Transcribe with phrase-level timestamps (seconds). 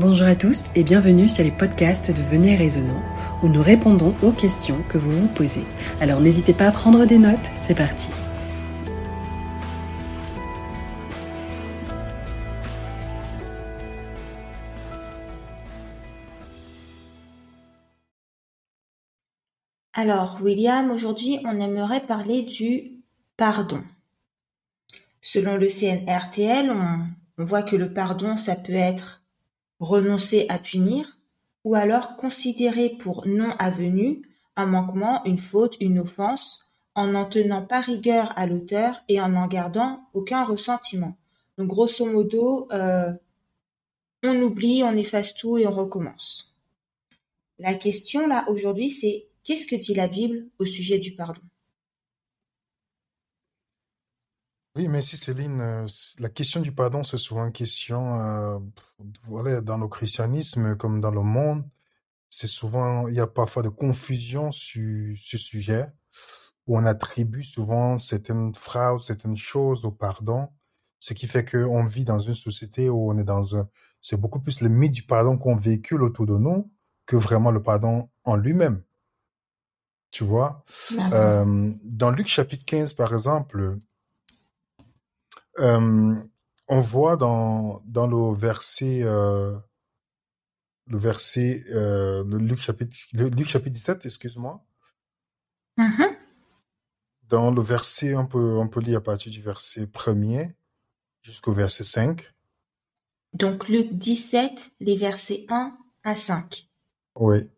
[0.00, 3.02] Bonjour à tous et bienvenue sur les podcasts de Venez Raisonnant
[3.42, 5.66] où nous répondons aux questions que vous vous posez.
[6.00, 8.12] Alors n'hésitez pas à prendre des notes, c'est parti.
[19.94, 23.02] Alors, William, aujourd'hui, on aimerait parler du
[23.36, 23.82] pardon.
[25.20, 27.00] Selon le CNRTL, on,
[27.42, 29.24] on voit que le pardon, ça peut être
[29.80, 31.18] renoncer à punir,
[31.64, 34.22] ou alors considérer pour non avenu
[34.56, 39.28] un manquement, une faute, une offense, en n'en tenant pas rigueur à l'auteur et en
[39.28, 41.16] n'en gardant aucun ressentiment.
[41.56, 43.12] Donc grosso modo, euh,
[44.24, 46.56] on oublie, on efface tout et on recommence.
[47.60, 51.40] La question là aujourd'hui, c'est qu'est-ce que dit la Bible au sujet du pardon?
[54.78, 55.60] Oui, merci Céline.
[55.60, 55.86] Euh,
[56.20, 58.60] la question du pardon, c'est souvent une question, euh,
[59.24, 61.64] voilà, dans le christianisme comme dans le monde,
[62.30, 65.88] c'est souvent, il y a parfois de confusion sur ce sujet,
[66.68, 70.46] où on attribue souvent certaines phrases, certaines choses au pardon,
[71.00, 73.68] ce qui fait qu'on vit dans une société où on est dans un,
[74.00, 76.70] c'est beaucoup plus le mythe du pardon qu'on véhicule autour de nous
[77.04, 78.84] que vraiment le pardon en lui-même.
[80.12, 80.64] Tu vois?
[81.12, 83.80] Euh, dans Luc chapitre 15, par exemple,
[85.58, 89.56] on voit dans, dans le verset, euh,
[90.86, 94.64] le verset, euh, le Luc chapitre, le Luc chapitre 17, excuse-moi.
[95.76, 96.16] Mhm.
[97.28, 100.54] Dans le verset, on peut, on peut lire à partir du verset premier
[101.22, 102.22] jusqu'au verset 5.
[103.34, 106.68] Donc Luc 17, les versets 1 à 5.
[107.16, 107.48] Oui.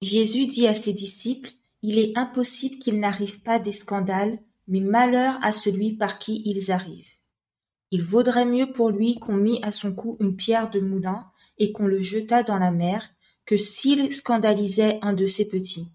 [0.00, 1.50] Jésus dit à ses disciples,
[1.82, 6.70] Il est impossible qu'il n'arrive pas des scandales, mais malheur à celui par qui ils
[6.70, 7.17] arrivent.
[7.90, 11.26] Il vaudrait mieux pour lui qu'on mît à son cou une pierre de moulin
[11.58, 13.08] et qu'on le jetât dans la mer,
[13.46, 15.88] que s'il scandalisait un de ses petits.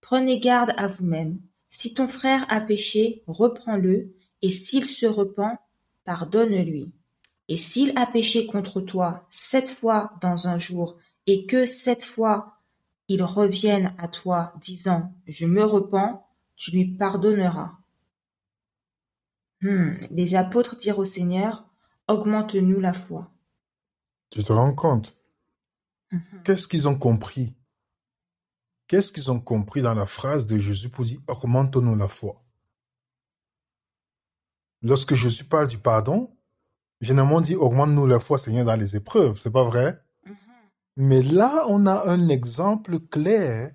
[0.00, 1.40] Prenez garde à vous-même.
[1.70, 5.58] Si ton frère a péché, reprends-le, et s'il se repent,
[6.04, 6.92] pardonne-lui.
[7.48, 12.60] Et s'il a péché contre toi sept fois dans un jour, et que sept fois
[13.08, 16.24] il revienne à toi disant Je me repens,
[16.56, 17.79] tu lui pardonneras.
[19.62, 21.68] Hmm, les apôtres dirent au Seigneur,
[22.08, 23.30] augmente-nous la foi.
[24.30, 25.16] Tu te rends compte?
[26.10, 26.42] Mhm.
[26.44, 27.54] Qu'est-ce qu'ils ont compris?
[28.88, 32.42] Qu'est-ce qu'ils ont compris dans la phrase de Jésus pour dire augmente-nous la foi?
[34.82, 36.34] Lorsque Jésus parle du pardon,
[37.00, 39.38] généralement on dit augmente-nous la foi, Seigneur, dans les épreuves.
[39.38, 40.02] C'est pas vrai?
[40.24, 40.36] Mhm.
[40.96, 43.74] Mais là, on a un exemple clair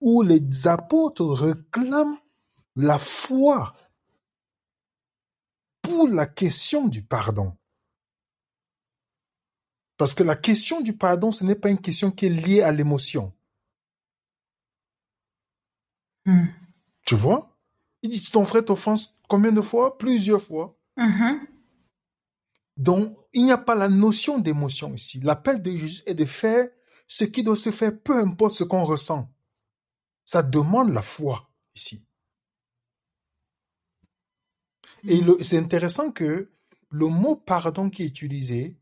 [0.00, 2.18] où les apôtres réclament
[2.74, 3.74] la foi
[5.90, 7.56] pour la question du pardon.
[9.96, 12.70] Parce que la question du pardon, ce n'est pas une question qui est liée à
[12.70, 13.34] l'émotion.
[16.24, 16.46] Hmm.
[17.04, 17.58] Tu vois?
[18.02, 19.98] Il dit, si ton frère t'offense combien de fois?
[19.98, 20.78] Plusieurs fois.
[20.96, 21.46] Mhm.
[22.76, 25.20] Donc, il n'y a pas la notion d'émotion ici.
[25.20, 26.68] L'appel de Jésus est de faire
[27.06, 29.28] ce qui doit se faire, peu importe ce qu'on ressent.
[30.24, 32.04] Ça demande la foi ici.
[35.04, 36.50] Et c'est intéressant que
[36.90, 38.76] le mot pardon qui est utilisé,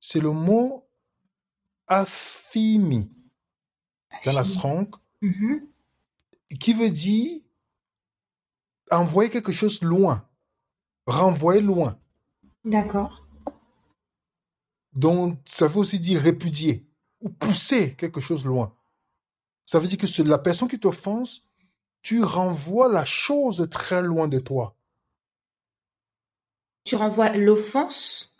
[0.00, 0.88] c'est le mot
[1.86, 3.10] affimi
[4.24, 4.88] dans la Strong,
[5.22, 5.66] Mhm.
[6.60, 7.40] qui veut dire
[8.90, 10.28] envoyer quelque chose loin,
[11.06, 11.98] renvoyer loin.
[12.64, 13.26] D'accord.
[14.92, 16.86] Donc, ça veut aussi dire répudier
[17.20, 18.74] ou pousser quelque chose loin.
[19.64, 21.48] Ça veut dire que la personne qui t'offense,
[22.02, 24.75] tu renvoies la chose très loin de toi.
[26.86, 28.34] Tu renvoies l'offense?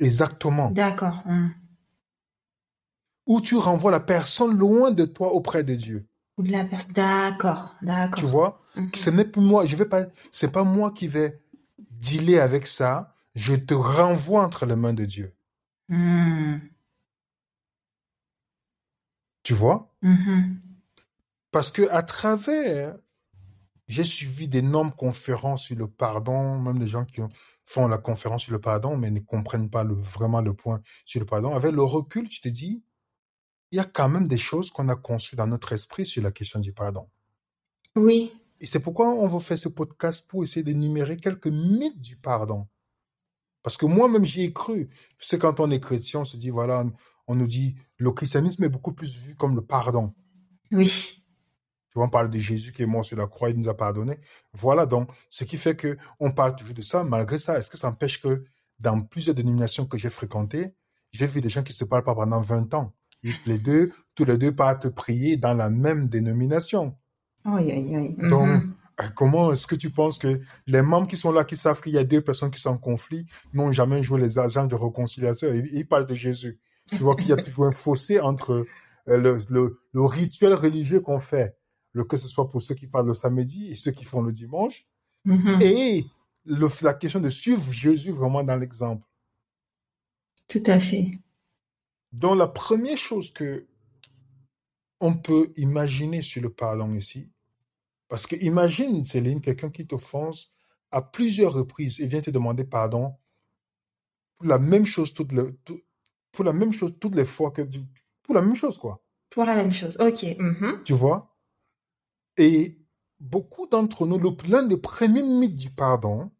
[0.00, 0.70] Exactement.
[0.70, 1.22] D'accord.
[1.26, 1.50] Hmm.
[3.26, 6.06] Ou tu renvoies la personne loin de toi auprès de Dieu.
[6.38, 6.92] Ou de la personne.
[6.92, 7.76] D'accord.
[7.78, 8.28] Tu D'accord.
[8.30, 8.62] vois?
[8.76, 8.90] Mhm.
[8.94, 11.40] Ce n'est plus moi, je vais pas, c'est pas moi qui vais
[11.90, 13.14] dealer avec ça.
[13.34, 15.34] Je te renvoie entre les mains de Dieu.
[15.88, 16.56] Hmm.
[19.42, 19.94] Tu vois?
[20.00, 20.58] Mhm.
[21.50, 22.96] Parce que à travers,
[23.92, 27.28] j'ai suivi d'énormes conférences sur le pardon, même les gens qui ont-
[27.64, 31.20] font la conférence sur le pardon, mais ne comprennent pas le- vraiment le point sur
[31.20, 31.54] le pardon.
[31.54, 32.82] Avec le recul, tu te dis,
[33.70, 36.30] il y a quand même des choses qu'on a conçues dans notre esprit sur la
[36.32, 37.08] question du pardon.
[37.94, 38.32] Oui.
[38.60, 42.66] Et c'est pourquoi on veut faire ce podcast pour essayer d'énumérer quelques mythes du pardon.
[43.62, 44.90] Parce que moi-même, j'y ai cru.
[45.18, 46.84] C'est quand on est chrétien, on se dit, voilà,
[47.28, 50.14] on nous dit, le christianisme est beaucoup plus vu comme le pardon.
[50.72, 51.21] Oui.
[51.92, 53.76] Tu vois, on parle de Jésus qui est mort sur la croix, il nous a
[53.76, 54.18] pardonné.
[54.54, 57.04] Voilà donc, ce qui fait que on parle toujours de ça.
[57.04, 58.44] Malgré ça, est-ce que ça empêche que
[58.80, 60.74] dans plusieurs dénominations que j'ai fréquentées,
[61.12, 62.94] j'ai vu des gens qui se parlent pas pendant 20 ans.
[63.22, 66.96] Et les deux, tous les deux partent prier dans la même dénomination.
[68.28, 68.74] Donc, Mhm.
[69.00, 71.92] euh, comment est-ce que tu penses que les membres qui sont là, qui savent qu'il
[71.92, 75.52] y a deux personnes qui sont en conflit, n'ont jamais joué les agents de réconciliation?
[75.52, 76.58] Ils, ils parlent de Jésus.
[76.90, 78.66] Tu vois qu'il y a toujours un fossé entre
[79.08, 81.54] euh, le, le, le rituel religieux qu'on fait,
[81.92, 84.32] le, que ce soit pour ceux qui parlent le samedi et ceux qui font le
[84.32, 84.86] dimanche,
[85.24, 85.58] Mhm.
[85.62, 86.04] et
[86.44, 89.06] le, la question de suivre Jésus vraiment dans l'exemple.
[90.48, 91.10] Tout à fait.
[92.12, 93.66] Donc, la première chose que
[95.00, 97.30] on peut imaginer sur le pardon ici,
[98.08, 100.52] parce que imagine, Céline, quelqu'un qui t'offense
[100.90, 103.14] à plusieurs reprises et vient te demander pardon
[104.36, 105.44] pour la même chose toutes les,
[106.32, 107.62] pour la même chose toutes les fois que
[108.22, 109.02] pour la même chose, quoi.
[109.30, 109.96] Pour la même chose.
[110.00, 110.24] Ok.
[110.38, 110.82] Mhm.
[110.84, 111.31] Tu vois?
[112.36, 112.78] Et
[113.20, 116.30] beaucoup d'entre nous, le- l'un des premiers mythes du pardon,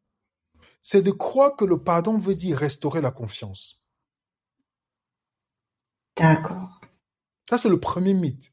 [0.80, 3.84] c'est de croire que le pardon veut dire restaurer la confiance.
[6.16, 6.80] D'accord.
[7.48, 8.52] Ça, c'est le premier mythe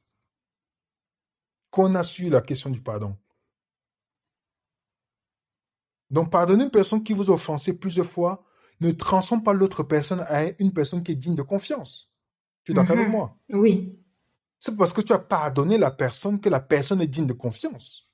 [1.72, 3.18] qu'on a sur la question du pardon.
[6.10, 8.44] Donc, pardonner une personne qui vous a offensé plusieurs fois
[8.82, 12.12] ne transforme pas l'autre personne à une personne qui est digne de confiance.
[12.64, 13.12] Tu es d'accord avec Mhm.
[13.12, 13.38] moi?
[13.52, 14.00] Oui.
[14.60, 18.10] C'est parce que tu as pardonné la personne que la personne est digne de confiance.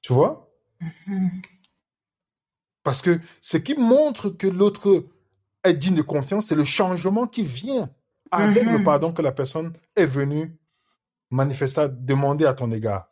[0.00, 0.50] Tu vois?
[0.80, 1.42] Mhm.
[2.82, 5.06] Parce que ce qui montre que l'autre
[5.62, 7.90] est digne de confiance, c'est le changement qui vient
[8.30, 8.84] avec le Mhm.
[8.84, 10.56] pardon que la personne est venue
[11.30, 13.10] manifester, demander à ton égard.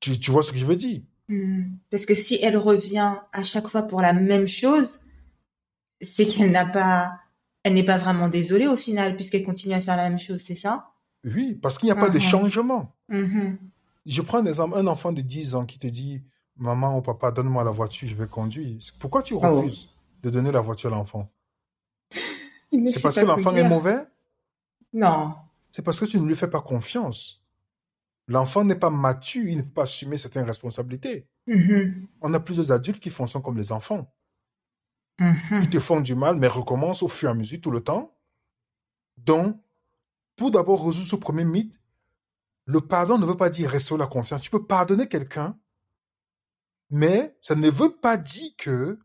[0.00, 1.02] Tu, tu vois ce que je veux dire?
[1.28, 1.78] Mhm.
[1.90, 5.00] Parce que si elle revient à chaque fois pour la même chose,
[6.00, 7.18] c'est qu'elle n'a pas,
[7.62, 10.54] elle n'est pas vraiment désolée au final, puisqu'elle continue à faire la même chose, c'est
[10.54, 10.90] ça?
[11.24, 12.20] Oui, parce qu'il n'y a pas de Mhm.
[12.20, 12.94] changement.
[13.08, 13.58] Mhm.
[14.04, 16.22] Je prends un exemple, un enfant de 10 ans qui te dit,
[16.56, 18.78] maman ou papa, donne-moi la voiture, je vais conduire.
[19.00, 19.40] Pourquoi tu Oh.
[19.40, 19.88] refuses
[20.22, 21.30] de donner la voiture à l'enfant?
[22.86, 24.04] C'est parce que l'enfant est mauvais?
[24.92, 25.34] Non.
[25.72, 27.42] C'est parce que tu ne lui fais pas confiance.
[28.28, 31.26] L'enfant n'est pas mature, il ne peut pas assumer certaines responsabilités.
[31.46, 32.06] Mhm.
[32.20, 34.10] On a plusieurs adultes qui fonctionnent comme les enfants.
[35.18, 35.60] Mhm.
[35.60, 38.16] Ils te font du mal, mais recommencent au fur et à mesure tout le temps.
[39.18, 39.60] Donc,
[40.36, 41.80] pour d'abord résoudre ce premier mythe,
[42.66, 44.42] le pardon ne veut pas dire restaurer la confiance.
[44.42, 45.58] Tu peux pardonner quelqu'un,
[46.90, 48.98] mais ça ne veut pas dire que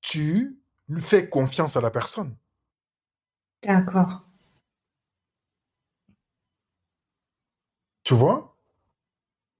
[0.00, 0.58] tu
[0.88, 2.36] lui fais confiance à la personne.
[3.62, 4.20] D'accord.
[8.02, 8.56] Tu vois?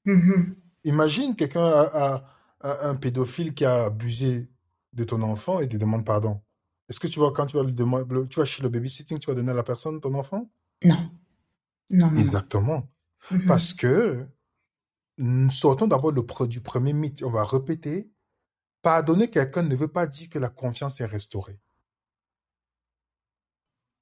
[0.05, 0.56] Mhm.
[0.85, 2.25] Imagine quelqu'un a, a-
[2.61, 4.49] a un pédophile qui a abusé
[4.93, 6.40] de ton enfant et te demande pardon.
[6.88, 9.19] Est-ce que tu vas, quand tu vas lui demander, le- tu vas chez le babysitting,
[9.19, 10.50] tu vas donner à la personne ton enfant?
[10.85, 11.11] Non.
[11.90, 12.19] Non, non.
[12.19, 12.88] Exactement.
[13.31, 13.46] Mhm.
[13.46, 14.26] Parce que,
[15.19, 17.23] nous sortons d'abord le du premier mythe.
[17.23, 18.11] On va répéter.
[18.82, 21.58] Pardonner quelqu'un ne veut pas dire que la confiance est restaurée.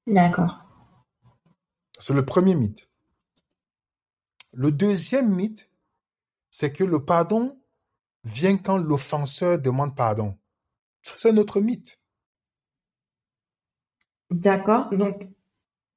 [0.06, 0.62] D'accord.
[1.98, 2.88] C'est le premier mythe.
[4.52, 5.70] Le deuxième mythe,
[6.50, 7.60] c'est que le pardon
[8.24, 10.38] vient quand l'offenseur demande pardon.
[11.16, 12.00] C'est un autre mythe.
[14.30, 14.90] D'accord.
[14.90, 15.28] Donc,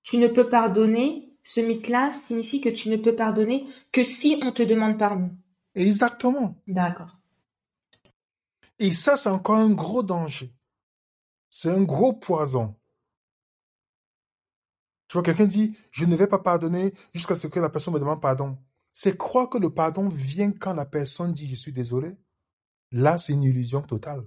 [0.03, 4.51] tu ne peux pardonner, ce mythe-là signifie que tu ne peux pardonner que si on
[4.51, 5.31] te demande pardon.
[5.75, 6.56] Exactement.
[6.67, 7.17] D'accord.
[8.77, 10.53] Et ça, c'est encore un gros danger.
[11.50, 12.75] C'est un gros poison.
[15.07, 17.99] Tu vois, quelqu'un dit, je ne vais pas pardonner jusqu'à ce que la personne me
[17.99, 18.57] demande pardon.
[18.94, 22.16] C'est croire que le pardon vient quand la personne dit, je suis désolé.
[22.92, 24.23] Là, c'est une illusion totale.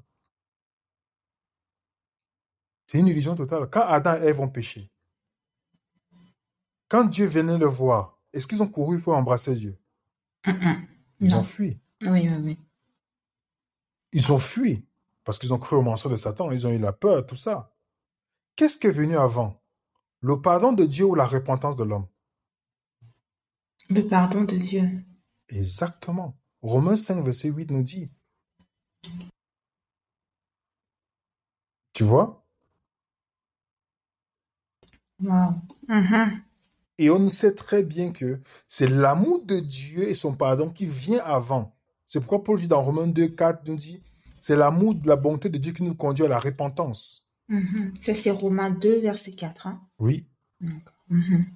[2.92, 3.70] C'est une illusion totale.
[3.70, 4.90] Quand Adam et Ève ont péché,
[6.90, 9.80] quand Dieu venait le voir, est-ce qu'ils ont couru pour embrasser Dieu?
[10.44, 11.38] Ils Non.
[11.38, 11.80] ont fui.
[12.02, 12.58] Oui, oui, oui.
[14.12, 14.86] Ils ont fui
[15.24, 17.74] parce qu'ils ont cru au mensonge de Satan, ils ont eu la peur, tout ça.
[18.56, 19.62] Qu'est-ce qui est venu avant?
[20.20, 22.08] Le pardon de Dieu ou la repentance de l'homme?
[23.88, 25.02] Le pardon de Dieu.
[25.48, 26.38] Exactement.
[26.60, 28.14] Romains 5, verset 8 nous dit.
[31.94, 32.41] Tu vois?
[35.22, 35.54] Wow.
[35.88, 36.42] Mhm.
[36.98, 41.22] Et on sait très bien que c'est l'amour de Dieu et son pardon qui vient
[41.24, 41.74] avant.
[42.06, 44.02] C'est pourquoi Paul dit dans Romains 2, 4, nous dit,
[44.40, 47.30] c'est l'amour de la bonté de Dieu qui nous conduit à la repentance.
[47.48, 47.94] Mhm.
[48.00, 49.66] Ça, c'est Romains 2, verset 4.
[49.66, 49.80] hein.
[49.98, 50.26] Oui.
[50.60, 51.46] Mhm.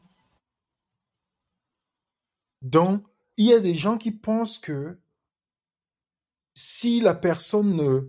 [2.62, 3.04] Donc,
[3.37, 4.99] il y a des gens qui pensent que
[6.54, 8.08] si la personne ne,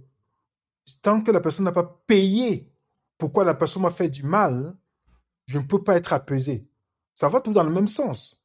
[1.01, 2.71] tant que la personne n'a pas payé
[3.17, 4.75] pourquoi la personne m'a fait du mal,
[5.47, 6.67] je ne peux pas être apaisé.
[7.15, 8.43] Ça va tout dans le même sens,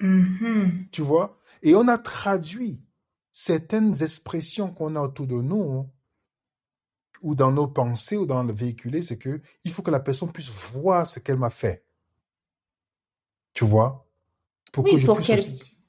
[0.00, 0.88] Mhm.
[0.92, 1.38] tu vois?
[1.62, 2.82] Et on a traduit
[3.32, 5.88] certaines expressions qu'on a autour de nous,
[7.22, 10.32] ou dans nos pensées, ou dans le véhiculé, c'est que il faut que la personne
[10.32, 11.86] puisse voir ce qu'elle m'a fait.
[13.54, 14.06] Tu vois?
[14.72, 15.44] Pour oui, pour qu'elle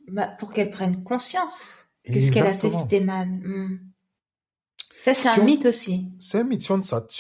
[0.08, 3.28] bah, pour qu'elle prenne conscience que ce qu'elle a fait, c'était mal.
[3.28, 3.92] Hmm.
[5.04, 6.10] Ça, c'est un mythe aussi.
[6.20, 6.62] C'est un mythe.
[6.62, 6.72] Si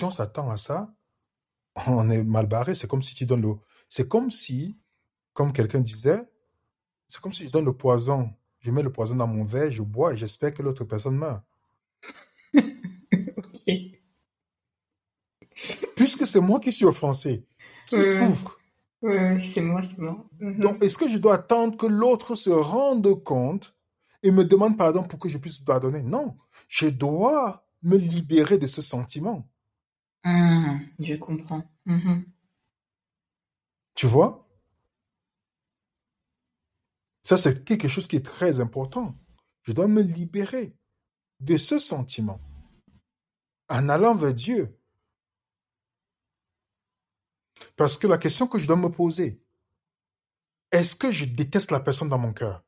[0.04, 0.94] on, s'attend à ça,
[1.88, 2.75] on est mal barré.
[2.75, 3.62] C'est comme si tu donnes l'eau.
[3.89, 4.77] C'est comme si,
[5.34, 6.22] comme quelqu'un disait,
[7.07, 8.34] c'est comme si je donne le poison.
[8.60, 11.43] Je mets le poison dans mon verre, je bois et j'espère que l'autre personne meurt.
[15.96, 17.46] Puisque c'est moi qui suis offensé,
[17.88, 18.57] qui souffre.
[19.01, 20.25] Oui, c'est moi, c'est moi.
[20.39, 20.60] Mhm.
[20.60, 23.75] Donc, est-ce que je dois attendre que l'autre se rende compte
[24.24, 26.01] et me demande pardon pour que je puisse pardonner?
[26.01, 26.36] Non,
[26.67, 29.48] je dois me libérer de ce sentiment.
[30.29, 31.63] Ah, je comprends.
[31.86, 32.25] Mhm.
[33.96, 34.46] Tu vois?
[37.22, 39.17] Ça, c'est quelque chose qui est très important.
[39.63, 40.75] Je dois me libérer
[41.39, 42.41] de ce sentiment
[43.69, 44.77] en allant vers Dieu.
[47.77, 49.41] Parce que la question que je dois me poser,
[50.72, 52.65] est-ce que je déteste la personne dans mon cœur?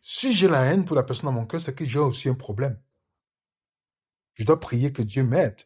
[0.00, 2.34] Si j'ai la haine pour la personne dans mon cœur, c'est que j'ai aussi un
[2.34, 2.80] problème.
[4.34, 5.56] Je dois prier que Dieu m'aide.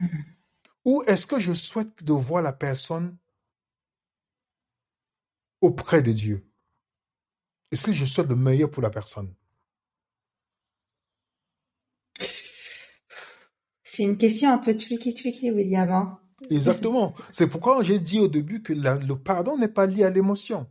[0.00, 0.24] Mm-hmm.
[0.84, 3.16] Ou est-ce que je souhaite de voir la personne
[5.60, 6.46] auprès de Dieu?
[7.70, 9.32] Est-ce que je souhaite le meilleur pour la personne?
[13.82, 15.90] C'est une question un peu tricky-tricky, William.
[15.90, 16.18] Hein.
[16.50, 17.14] Exactement.
[17.30, 20.68] C'est pourquoi j'ai dit au début que le pardon n'est pas lié à l'émotion.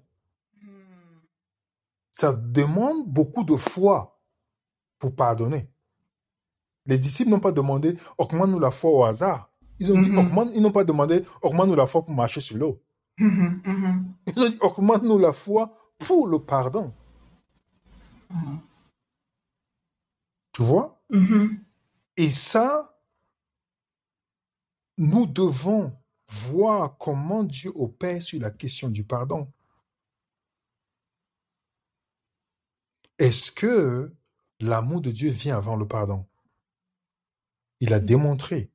[2.12, 4.22] Ça demande beaucoup de foi
[5.00, 5.70] pour pardonner.
[6.86, 9.50] Les disciples n'ont pas demandé augmente-nous la foi au hasard.
[9.80, 10.52] Ils ont dit mm-hmm.
[10.54, 12.82] ils n'ont pas demandé augmente-nous la foi pour marcher sur l'eau.
[13.20, 14.04] Mm-hmm, mm-hmm.
[14.28, 16.94] Ils ont dit augmente-nous la foi pour le pardon.
[20.54, 21.02] Tu vois?
[22.18, 22.98] Et ça,
[24.98, 25.94] nous devons
[26.30, 29.52] voir comment Dieu opère sur la question du pardon.
[33.18, 34.14] Est-ce que
[34.60, 36.26] l'amour de Dieu vient avant le pardon?
[37.82, 38.72] Il a démontré.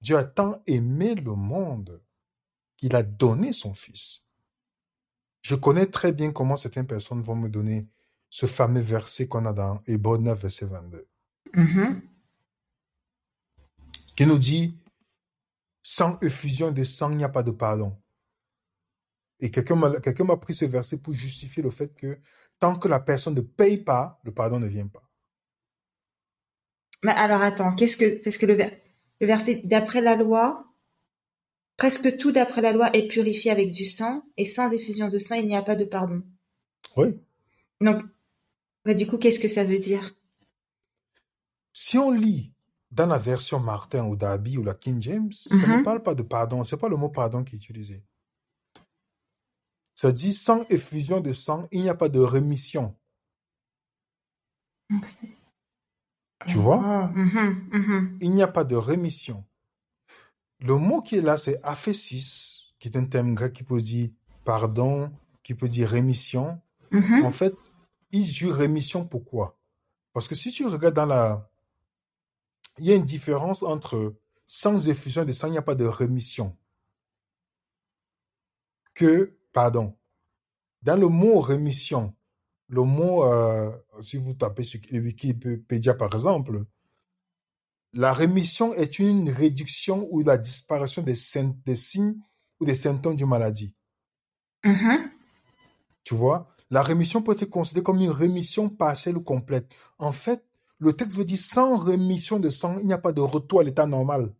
[0.00, 2.02] Dieu a tant aimé le monde
[2.76, 4.24] qu'il a donné son Fils.
[5.42, 7.86] Je connais très bien comment certaines personnes vont me donner
[8.30, 11.06] ce fameux verset qu'on a dans Hébreu 9, verset 22,
[11.54, 12.00] mm-hmm.
[14.16, 14.76] qui nous dit
[15.82, 17.96] sans effusion de sang, il n'y a pas de pardon.
[19.40, 22.18] Et quelqu'un m'a pris ce verset pour justifier le fait que
[22.58, 25.09] tant que la personne ne paye pas, le pardon ne vient pas.
[27.04, 30.66] Mais alors attends, qu'est-ce que parce que le, le verset d'après la loi,
[31.76, 35.36] presque tout d'après la loi est purifié avec du sang, et sans effusion de sang,
[35.36, 36.22] il n'y a pas de pardon.
[36.96, 37.18] Oui.
[37.80, 38.02] Donc,
[38.84, 40.14] bah, du coup, qu'est-ce que ça veut dire?
[41.72, 42.52] Si on lit
[42.90, 45.82] dans la version Martin ou Darby ou la King James, ça ne mhm.
[45.84, 46.64] parle pas de pardon.
[46.64, 48.02] Ce n'est pas le mot pardon qui est utilisé.
[49.94, 52.96] Ça dit sans effusion de sang, il n'y a pas de rémission.
[56.46, 56.80] Tu vois?
[56.82, 58.18] Ah, mhm, mhm.
[58.20, 59.44] Il n'y a pas de rémission.
[60.60, 64.10] Le mot qui est là, c'est aphésis, qui est un terme grec qui peut dire
[64.44, 66.60] pardon, qui peut dire rémission.
[66.92, 67.54] En fait,
[68.10, 69.58] il dit rémission pourquoi?
[70.12, 71.48] Parce que si tu regardes dans la,
[72.78, 74.16] il y a une différence entre
[74.46, 76.56] sans effusion de sang, il n'y a pas de rémission.
[78.94, 79.96] Que, pardon,
[80.82, 82.14] dans le mot rémission,
[82.70, 86.64] le mot, euh, si vous tapez sur Wikipédia par exemple,
[87.92, 91.16] la rémission est une réduction ou la disparition des,
[91.66, 92.16] des signes
[92.60, 93.74] ou des symptômes d'une maladie.
[94.64, 95.10] Mm-hmm.
[96.04, 99.74] Tu vois, la rémission peut être considérée comme une rémission partielle ou complète.
[99.98, 100.44] En fait,
[100.78, 103.64] le texte veut dire sans rémission de sang, il n'y a pas de retour à
[103.64, 104.32] l'état normal.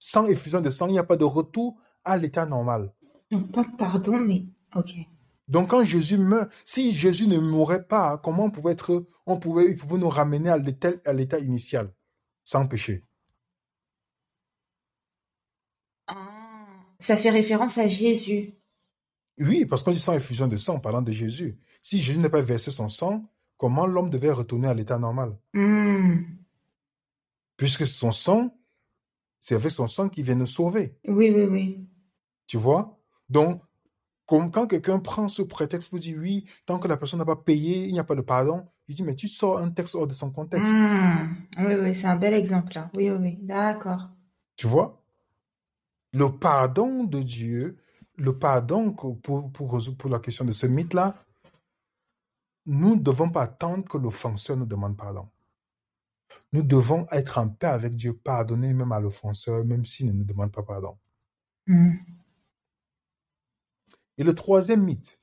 [0.00, 2.92] Sans effusion de sang, il n'y a pas de retour à l'état normal.
[3.30, 4.96] Donc, pas pardon, mais ok.
[5.48, 9.70] Donc, quand Jésus meurt, si Jésus ne mourait pas, comment on pouvait être, on pouvait,
[9.70, 11.92] il pouvait nous ramener à l'état, initial,
[12.44, 13.04] sans péché?
[16.06, 16.16] Ah,
[16.98, 18.54] ça fait référence à Jésus.
[19.38, 21.58] Oui, parce qu'on dit sans effusion de sang en parlant de Jésus.
[21.80, 23.24] Si Jésus n'a pas versé son sang,
[23.56, 25.36] comment l'homme devait retourner à l'état normal?
[25.54, 26.22] Hmm.
[27.56, 28.56] Puisque son sang,
[29.40, 30.96] c'est avec son sang qu'il vient nous sauver.
[31.06, 31.88] Oui, oui, oui.
[32.46, 33.00] Tu vois?
[33.28, 33.62] Donc,
[34.26, 37.36] comme quand quelqu'un prend ce prétexte pour dire oui, tant que la personne n'a pas
[37.36, 40.06] payé, il n'y a pas de pardon, il dit mais tu sors un texte hors
[40.06, 40.72] de son contexte.
[40.72, 41.34] Hmm.
[41.58, 42.90] Oui, oui, c'est un bel exemple là.
[42.94, 43.38] Oui, oui, oui.
[43.40, 44.08] d'accord.
[44.56, 45.02] Tu vois?
[46.12, 47.78] Le pardon de Dieu,
[48.16, 51.14] le pardon, pour, pour, pour la question de ce mythe-là,
[52.66, 55.28] nous ne devons pas attendre que l'offenseur nous demande pardon.
[56.52, 60.24] Nous devons être en paix avec Dieu, pardonner même à l'offenseur, même s'il ne nous
[60.24, 60.96] demande pas pardon.
[61.66, 61.94] Mm.
[64.18, 65.18] Et le troisième mythe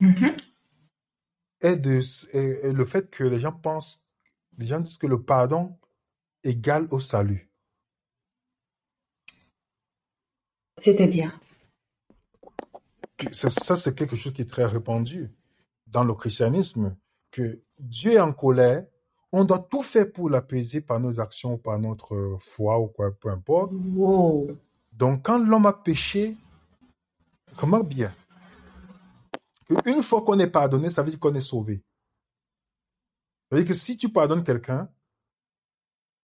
[0.00, 0.36] Mhm.
[1.60, 4.04] est, de, est- est le fait que les gens pensent,
[4.58, 5.76] les gens disent que le pardon
[6.44, 7.50] égale au salut.
[10.78, 11.38] C'est-à-dire?
[13.16, 15.30] Que- Ça, ça, c'est quelque chose qui est très répandu
[15.86, 16.96] dans le christianisme,
[17.30, 18.86] que Dieu est en colère,
[19.32, 23.30] on doit tout faire pour l'apaiser par nos actions, par notre foi ou quoi, peu
[23.30, 23.72] importe.
[23.72, 24.56] Wow.
[24.92, 26.36] Donc, quand l'homme a péché,
[27.60, 28.14] remarque bien,
[29.66, 31.84] qu'une fois qu'on est pardonné, ça veut dire qu'on est sauvé.
[33.48, 34.90] Ça veut dire que si tu pardonnes quelqu'un,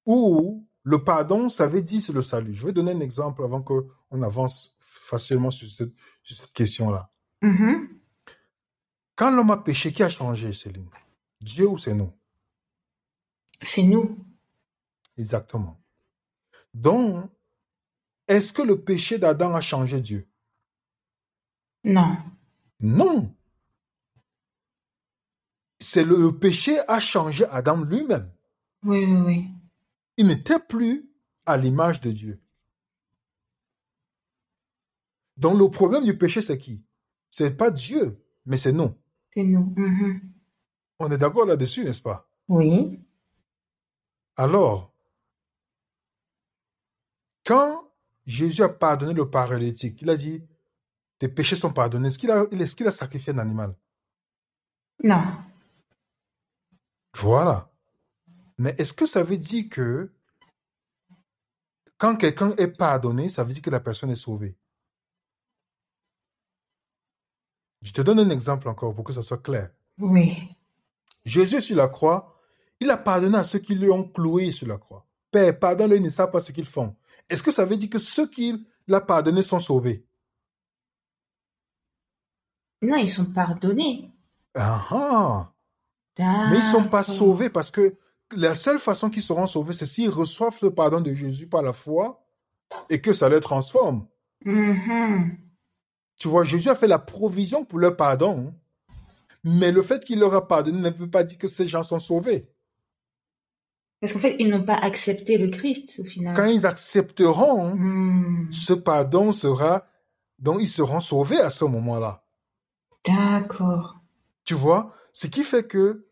[0.04, 2.54] ou le pardon, ça veut dire c'est le salut.
[2.54, 5.92] Je vais donner un exemple avant qu'on avance facilement sur cette,
[6.52, 7.12] question-là.
[7.42, 7.88] Mhm.
[9.14, 10.88] Quand l'homme a péché, qui a changé, Céline?
[11.40, 12.12] Dieu ou c'est nous?
[13.62, 14.24] C'est nous.
[15.16, 15.80] Exactement.
[16.72, 17.30] Donc,
[18.26, 20.26] est-ce que le péché d'Adam a changé Dieu?
[21.84, 22.16] Non.
[22.80, 23.34] Non.
[25.80, 28.32] C'est le, le péché a changé Adam lui-même.
[28.84, 29.48] Oui, oui, oui.
[30.16, 31.08] Il n'était plus
[31.46, 32.40] à l'image de Dieu.
[35.36, 36.84] Donc le problème du péché, c'est qui?
[37.30, 38.94] C'est pas Dieu, mais c'est nous.
[39.34, 39.72] C'est nous.
[39.76, 40.20] Mhm.
[40.98, 42.28] On est d'accord là-dessus, n'est-ce pas?
[42.48, 43.00] Oui.
[44.36, 44.92] Alors,
[47.44, 47.90] quand
[48.26, 50.44] Jésus a pardonné le paralytique, il a dit,
[51.22, 52.08] tes péchés sont pardonnés.
[52.08, 52.18] Est-ce
[52.74, 53.76] qu'il a, sacrifié un animal?
[55.04, 55.22] Non.
[57.16, 57.70] Voilà.
[58.58, 60.12] Mais est-ce que ça veut dire que
[61.96, 64.58] quand quelqu'un est pardonné, ça veut dire que la personne est sauvée?
[67.82, 69.70] Je te donne un exemple encore pour que ça soit clair.
[69.98, 70.36] Oui.
[71.24, 72.36] Jésus sur la croix,
[72.80, 75.06] il a pardonné à ceux qui lui ont cloué sur la croix.
[75.30, 76.96] Père, pardonne-le, ils ne savent pas ce qu'ils font.
[77.28, 80.04] Est-ce que ça veut dire que ceux qu'il a pardonnés sont sauvés?
[82.82, 84.10] Non, ils sont pardonnés.
[84.54, 85.52] Ah ah
[86.18, 87.94] Mais ils ne sont pas sauvés parce que
[88.36, 91.72] la seule façon qu'ils seront sauvés, c'est s'ils reçoivent le pardon de Jésus par la
[91.72, 92.24] foi
[92.90, 94.06] et que ça les transforme.
[94.44, 95.36] Mhm.
[96.18, 98.54] Tu vois, Jésus a fait la provision pour leur pardon.
[99.44, 101.98] Mais le fait qu'il leur a pardonné ne veut pas dire que ces gens sont
[101.98, 102.48] sauvés.
[104.00, 106.34] Parce qu'en fait, ils n'ont pas accepté le Christ au final.
[106.34, 108.50] Quand ils accepteront, Hmm.
[108.50, 109.86] ce pardon sera,
[110.38, 112.21] donc ils seront sauvés à ce moment-là.
[113.04, 114.00] D'accord.
[114.44, 116.06] Tu vois, ce qui fait que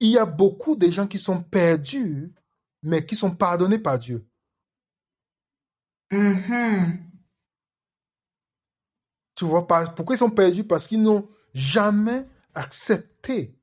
[0.00, 2.32] il y a beaucoup de gens qui sont perdus,
[2.82, 4.26] mais qui sont pardonnés par Dieu.
[6.10, 7.10] Mhm.
[9.36, 10.64] Tu vois, pourquoi ils sont perdus?
[10.64, 13.56] Parce qu'ils n'ont jamais accepté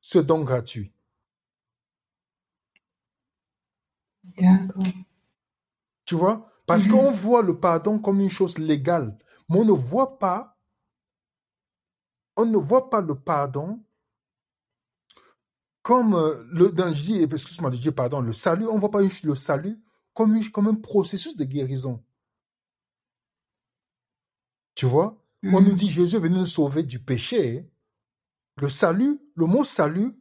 [0.00, 0.92] ce don gratuit.
[4.36, 4.86] D'accord.
[6.06, 6.50] Tu vois?
[6.66, 6.92] Parce Mhm.
[6.92, 9.16] qu'on voit le pardon comme une chose légale,
[9.48, 10.53] mais on ne voit pas,
[12.36, 13.82] on ne voit pas le pardon
[15.82, 18.90] comme euh, le, dans, je dis, excuse-moi de dire pardon, le salut, on ne voit
[18.90, 19.78] pas le salut
[20.14, 22.02] comme, un processus de guérison.
[24.74, 25.20] Tu vois?
[25.42, 27.68] On nous dit Jésus est venu nous sauver du péché.
[28.56, 30.16] Le salut, le mot salut,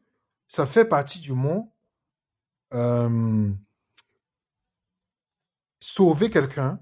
[0.48, 1.74] ça fait partie du mot
[2.74, 3.52] euh,
[5.80, 6.80] sauver quelqu'un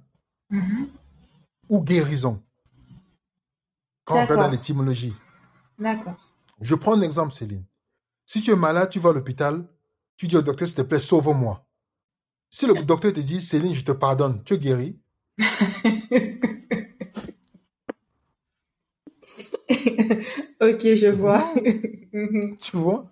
[0.49, 0.89] Mhm.
[1.69, 2.43] ou guérison.
[4.05, 5.13] Quand on regarde dans l'étymologie.
[5.77, 6.15] D'accord.
[6.59, 7.65] Je prends un exemple, Céline.
[8.25, 9.65] Si tu es malade, tu vas à l'hôpital,
[10.17, 11.65] tu dis au docteur, s'il te plaît, sauve-moi.
[12.49, 14.99] Si le docteur te dit, Céline, je te pardonne, tu es guéri.
[20.61, 21.43] Ok, je vois.
[22.59, 23.09] Tu vois?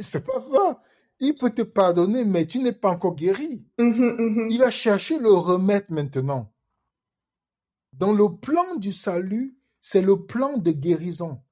[0.00, 0.82] C'est pas ça.
[1.20, 3.64] Il peut te pardonner, mais tu n'es pas encore guéri.
[3.78, 4.48] Mhm, mhm.
[4.50, 6.52] Il va chercher le remède maintenant.
[7.92, 11.42] Dans le plan du salut, c'est le plan de guérison.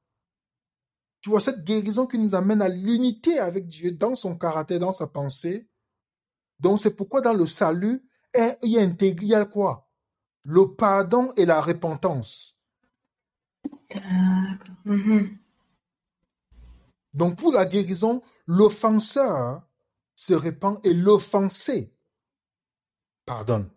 [1.21, 4.93] Tu vois, cette guérison qui nous amène à l'unité avec Dieu dans son caractère, dans
[4.93, 5.69] sa pensée.
[6.61, 8.03] Donc, c'est pourquoi dans le salut,
[8.35, 9.91] il y a intégré, il y a quoi?
[10.45, 12.57] Le pardon et la repentance.
[14.85, 15.39] Mhm.
[17.13, 19.63] Donc, pour la guérison, l'offenseur
[20.15, 21.93] se répand et l'offensé
[23.25, 23.71] pardonne.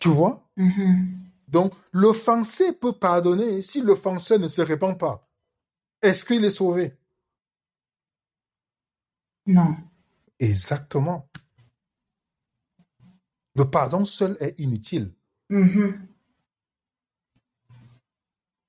[0.00, 0.48] Tu vois?
[0.56, 1.21] Mhm.
[1.52, 5.28] Donc, l'offensé peut pardonner si l'offenseur ne se répand pas.
[6.00, 6.96] Est-ce qu'il est sauvé?
[9.46, 9.76] Non.
[10.38, 11.28] Exactement.
[13.54, 15.12] Le pardon seul est inutile.
[15.50, 16.08] Mhm.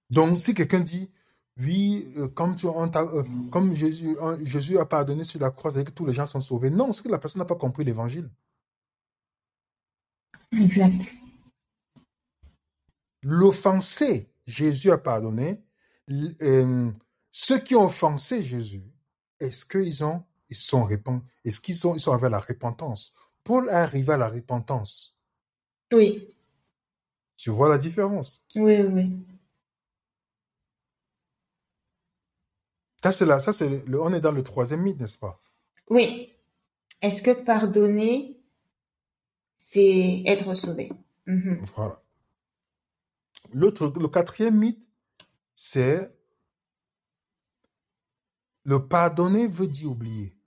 [0.09, 1.09] Donc, si quelqu'un dit,
[1.57, 5.91] oui, euh, comme, tu, euh, comme Jésus, Jésus a pardonné sur la croix, et que
[5.91, 6.69] tous les gens sont sauvés.
[6.69, 8.29] Non, c'est que la personne n'a pas compris l'évangile.
[10.51, 11.15] Exact.
[13.23, 15.63] L'offensé, Jésus a pardonné.
[16.41, 16.91] Euh,
[17.31, 18.83] ceux qui ont offensé Jésus,
[19.39, 20.87] est-ce qu'ils ont, ils sont
[21.43, 23.13] est-ce qu'ils sont, ils sont arrivés à la repentance?
[23.43, 25.17] Paul est arrivé à la repentance.
[25.91, 26.35] Oui.
[27.37, 28.43] Tu vois la différence?
[28.55, 29.11] Oui, oui.
[33.01, 35.41] Ça, c'est là, ça, c'est le, on est dans le troisième mythe, n'est-ce pas?
[35.89, 36.33] Oui.
[37.01, 38.37] Est-ce que pardonner,
[39.57, 40.91] c'est être sauvé?
[41.25, 41.57] Mhm.
[41.75, 42.02] Voilà.
[43.51, 44.83] L'autre, le quatrième mythe,
[45.53, 46.11] c'est
[48.65, 50.37] le pardonner veut dire oublier.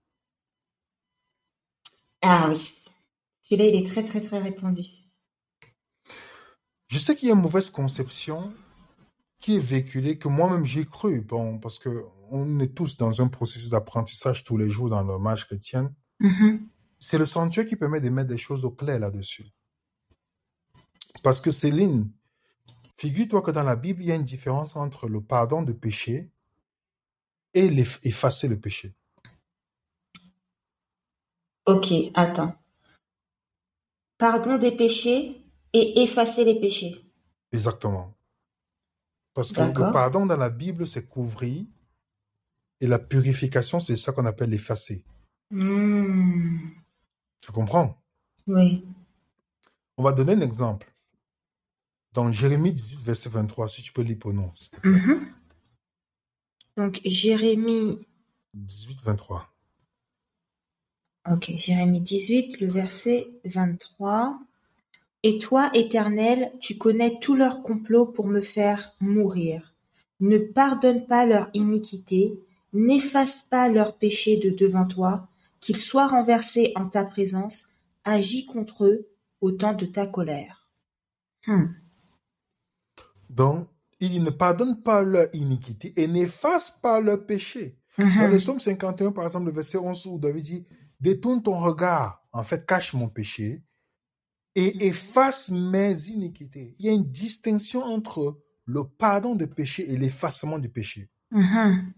[2.23, 2.75] Ah oui.
[3.43, 4.83] Celui-là, il est très, très, très répandu.
[6.89, 8.53] Je sais qu'il y a une mauvaise conception
[9.39, 13.29] qui est véhiculée, que moi-même j'ai cru, bon, parce que on est tous dans un
[13.29, 15.93] processus d'apprentissage tous les jours dans le match chrétien.
[16.21, 16.61] Mm-hmm.
[16.99, 19.47] C'est le sanctuaire qui permet de mettre des choses au clair là-dessus.
[21.23, 22.11] Parce que Céline,
[22.99, 26.31] figure-toi que dans la Bible, il y a une différence entre le pardon de péché
[27.55, 27.67] et
[28.03, 28.95] effacer le péché.
[31.67, 32.55] Ok, attends.
[34.19, 37.05] Pardon des péchés et effacer les péchés.
[37.53, 38.15] Exactement.
[39.35, 41.67] Parce que le pardon dans la Bible, c'est couvrir.
[42.81, 45.05] Et la purification, c'est ça qu'on appelle effacer.
[45.51, 46.71] Hmm.
[47.41, 48.03] Tu comprends?
[48.47, 48.87] Oui.
[49.97, 50.93] On va donner un exemple.
[52.17, 54.51] Dans Jérémie 18, verset 23, si tu peux lire pour nous.
[56.79, 57.99] Donc, Jérémie
[58.55, 59.53] 18, 23.
[61.31, 64.39] Ok, Jérémie 18, le verset 23.
[65.25, 69.75] Et toi, Éternel, tu connais tous leurs complots pour me faire mourir.
[70.21, 72.33] Ne pardonne pas leur iniquité,
[72.73, 75.29] n'efface pas leurs péchés de devant toi,
[75.61, 79.07] qu'ils soient renversés en ta présence, agis contre eux
[79.43, 80.67] au temps de ta colère.
[81.47, 81.67] Hmm.
[83.37, 83.69] Donc,
[84.01, 87.79] il ne pardonne pas leur iniquité et n'efface pas leur péché.
[87.99, 88.21] Mhm.
[88.21, 90.67] Dans le psaume 51, par exemple, le verset 11 où David dit,
[91.01, 93.63] détourne ton regard, en fait, cache mon péché
[94.55, 96.75] et efface mes iniquités.
[96.79, 101.11] Il y a une distinction entre le pardon de péché et l'effacement du péché.
[101.31, 101.93] Mhm.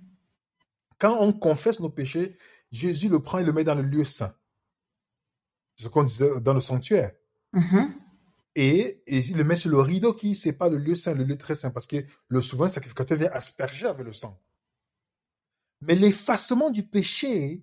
[0.99, 2.37] Quand on confesse nos péchés,
[2.73, 4.35] Jésus le prend et le met dans le lieu saint.
[5.77, 7.13] C'est ce qu'on disait dans le sanctuaire.
[8.61, 11.55] Et, il le met sur le rideau qui pas le lieu saint, le lieu très
[11.55, 14.37] saint, parce que le souverain sacrificateur vient asperger avec le sang.
[15.83, 17.63] Mais l'effacement du péché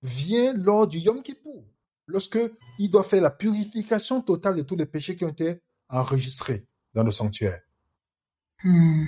[0.00, 1.64] vient lors du Yom Kippur,
[2.06, 2.38] lorsque
[2.78, 7.02] il doit faire la purification totale de tous les péchés qui ont été enregistrés dans
[7.02, 7.60] le sanctuaire.
[8.62, 9.06] Hmm.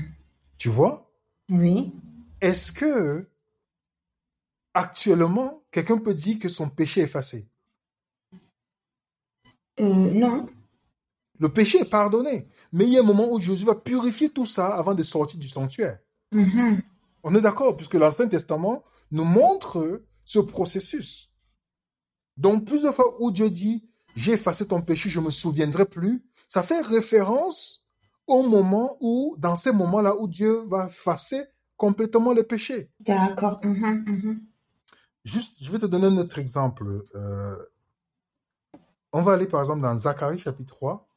[0.58, 1.12] Tu vois?
[1.48, 1.92] Oui.
[2.40, 3.28] Est-ce que
[4.74, 7.46] actuellement quelqu'un peut dire que son péché est effacé?
[9.78, 10.48] Euh, Non.
[11.40, 12.46] Le péché est pardonné.
[12.72, 15.40] Mais il y a un moment où Jésus va purifier tout ça avant de sortir
[15.40, 15.98] du sanctuaire.
[16.32, 16.82] Mm-hmm.
[17.24, 21.32] On est d'accord, puisque l'Ancien Testament nous montre ce processus.
[22.36, 26.24] Donc, plusieurs fois où Dieu dit, j'ai effacé ton péché, je ne me souviendrai plus,
[26.46, 27.86] ça fait référence
[28.26, 31.42] au moment où, dans ces moments-là, où Dieu va effacer
[31.76, 32.90] complètement le péché.
[33.00, 33.60] D'accord.
[33.62, 34.38] Mm-hmm, mm-hmm.
[35.24, 37.06] Juste, je vais te donner un autre exemple.
[37.14, 37.56] Euh,
[39.12, 41.09] on va aller par exemple dans Zacharie chapitre 3.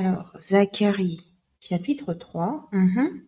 [0.00, 1.20] Alors, Zacharie,
[1.60, 2.70] chapitre 3.
[2.72, 3.22] Mhm.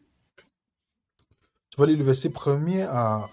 [1.69, 3.29] Tu vas lire le verset premier à,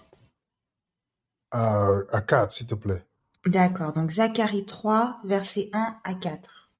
[1.50, 3.02] à, 4, s'il te plaît.
[3.46, 6.70] D'accord, donc Zacharie 3, verset 1 à 4.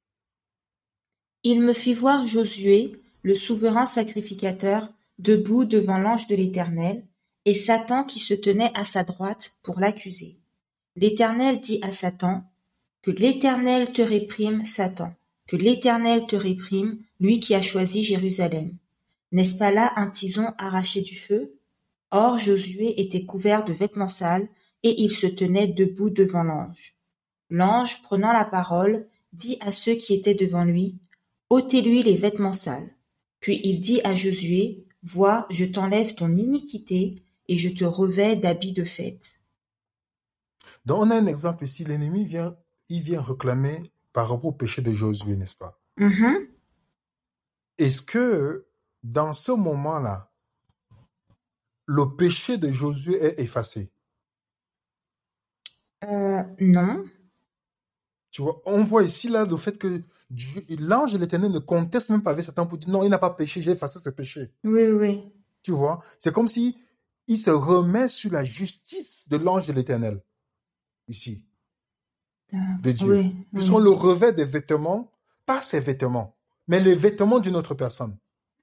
[1.44, 7.06] Il me fit voir Josué, le souverain sacrificateur, debout devant l'ange de l'Éternel,
[7.46, 10.38] et Satan qui se tenait à sa droite pour l'accuser.
[10.94, 12.44] L'Éternel dit à Satan,
[13.00, 15.14] Que l'Éternel te réprime, Satan.
[15.50, 18.76] Que l'Éternel te réprime, lui qui a choisi Jérusalem.
[19.32, 21.58] N'est-ce pas là un tison arraché du feu?
[22.12, 24.48] Or Josué était couvert de vêtements sales,
[24.84, 26.94] et il se tenait debout devant l'ange.
[27.48, 30.98] L'ange, prenant la parole, dit à ceux qui étaient devant lui,
[31.48, 32.94] ôtez-lui les vêtements sales.
[33.40, 37.16] Puis il dit à Josué, Vois, je t'enlève ton iniquité,
[37.48, 39.32] et je te revais d'habits de fête.
[40.86, 42.54] Donc on a un exemple ici, l'ennemi vient,
[42.88, 45.80] vient réclamer par rapport au péché de Josué, n'est-ce pas?
[45.98, 46.48] Mm-hmm.
[47.78, 48.66] Est-ce que
[49.02, 50.30] dans ce moment-là,
[51.86, 53.90] le péché de Josué est effacé?
[56.04, 57.04] Euh, non.
[58.30, 60.02] Tu vois, on voit ici là le fait que
[60.78, 63.30] l'ange de l'éternel ne conteste même pas avec Satan pour dire non, il n'a pas
[63.30, 64.52] péché, j'ai effacé ses péchés.
[64.62, 65.32] Oui, oui.
[65.62, 66.78] Tu vois, c'est comme si
[67.26, 70.22] il se remet sur la justice de l'ange de l'éternel.
[71.08, 71.44] Ici,
[72.52, 73.14] de Dieu.
[73.16, 73.84] Oui, Puisqu'on oui.
[73.84, 75.10] le revêt des vêtements,
[75.46, 76.34] pas ses vêtements,
[76.68, 78.16] mais les vêtements d'une autre personne.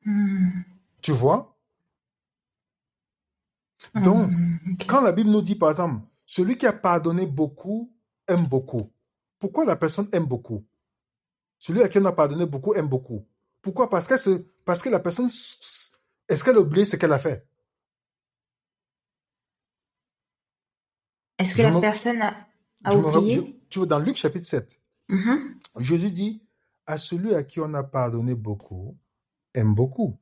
[0.06, 0.50] Hmm.
[1.02, 1.56] Tu vois?
[3.96, 4.86] Donc, Hmm, ok.
[4.88, 7.92] quand la Bible nous dit, par exemple, celui qui a pardonné beaucoup
[8.28, 8.90] aime beaucoup.
[9.40, 10.64] Pourquoi la personne aime beaucoup?
[11.60, 13.26] Celui à qui on a pardonné beaucoup aime beaucoup.
[13.62, 13.90] Pourquoi?
[13.90, 15.28] Parce que, parce que la personne,
[16.28, 17.48] est-ce qu'elle a oublié ce qu'elle a fait?
[21.38, 22.47] Est-ce que Je la me- personne a,
[23.70, 25.60] tu vois, dans Luc chapitre 7, Mhm.
[25.80, 26.42] Jésus dit,
[26.86, 28.98] à celui à qui on a pardonné beaucoup,
[29.54, 30.18] aime beaucoup.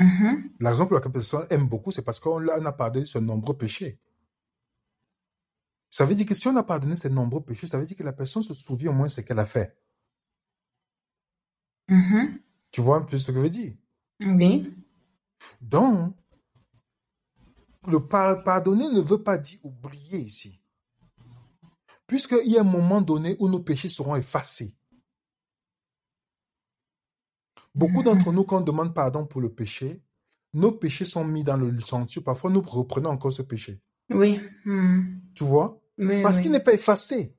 [0.00, 0.50] Mhm.
[0.60, 3.06] La raison pour laquelle la personne aime beaucoup, c'est parce qu'on l'a- on a pardonné
[3.06, 3.98] ses nombreux péchés.
[5.90, 8.02] Ça veut dire que si on a pardonné ses nombreux péchés, ça veut dire que
[8.02, 9.76] la personne se souvient au moins ce qu'elle a fait.
[11.88, 12.40] Mhm.
[12.72, 13.74] Tu vois un peu ce que je veux dire?
[14.20, 14.74] Oui.
[15.60, 16.16] Donc,
[17.86, 20.60] le par- pardonner ne veut pas dire oublier ici.
[22.06, 24.74] Puisqu'il y a un moment donné où nos péchés seront effacés.
[27.74, 30.02] Beaucoup d'entre nous, quand on demande pardon pour le péché,
[30.52, 32.22] nos péchés sont mis dans le sanctuaire.
[32.22, 33.80] Parfois, nous reprenons encore ce péché.
[34.10, 34.40] Oui.
[34.64, 35.18] Hmm.
[35.34, 35.82] Tu vois?
[36.22, 36.42] Parce oui.
[36.44, 37.34] qu'il n'est pas effacé.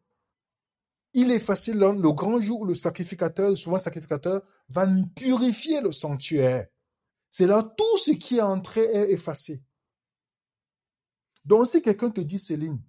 [1.13, 5.79] Il est effacé le, le grand jour où le sacrificateur, souvent le sacrificateur, va purifier
[5.79, 6.67] le sanctuaire.
[7.29, 9.63] C'est là tout ce qui est entré est effacé.
[11.45, 12.81] Donc si quelqu'un te dit, Céline,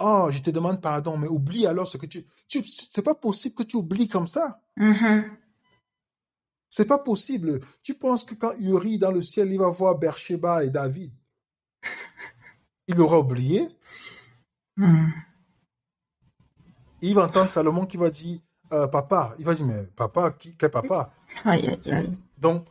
[0.00, 2.24] oh, je te demande pardon, mais oublie alors ce que tu...
[2.48, 4.60] tu c'est pas possible que tu oublies comme ça.
[4.76, 5.36] Mhm.
[6.68, 7.60] C'est pas possible.
[7.82, 11.12] Tu penses que quand Uri dans le ciel, il va voir Bersheba et David,
[12.86, 13.68] il aura oublié?
[14.76, 15.08] Hmm.
[17.02, 18.38] Il va entendre Salomon qui va dire,
[18.72, 21.12] euh, papa, il va dire, mais papa, qui, quel papa?
[21.44, 22.18] Aïe, aïe, aïe.
[22.38, 22.68] Donc,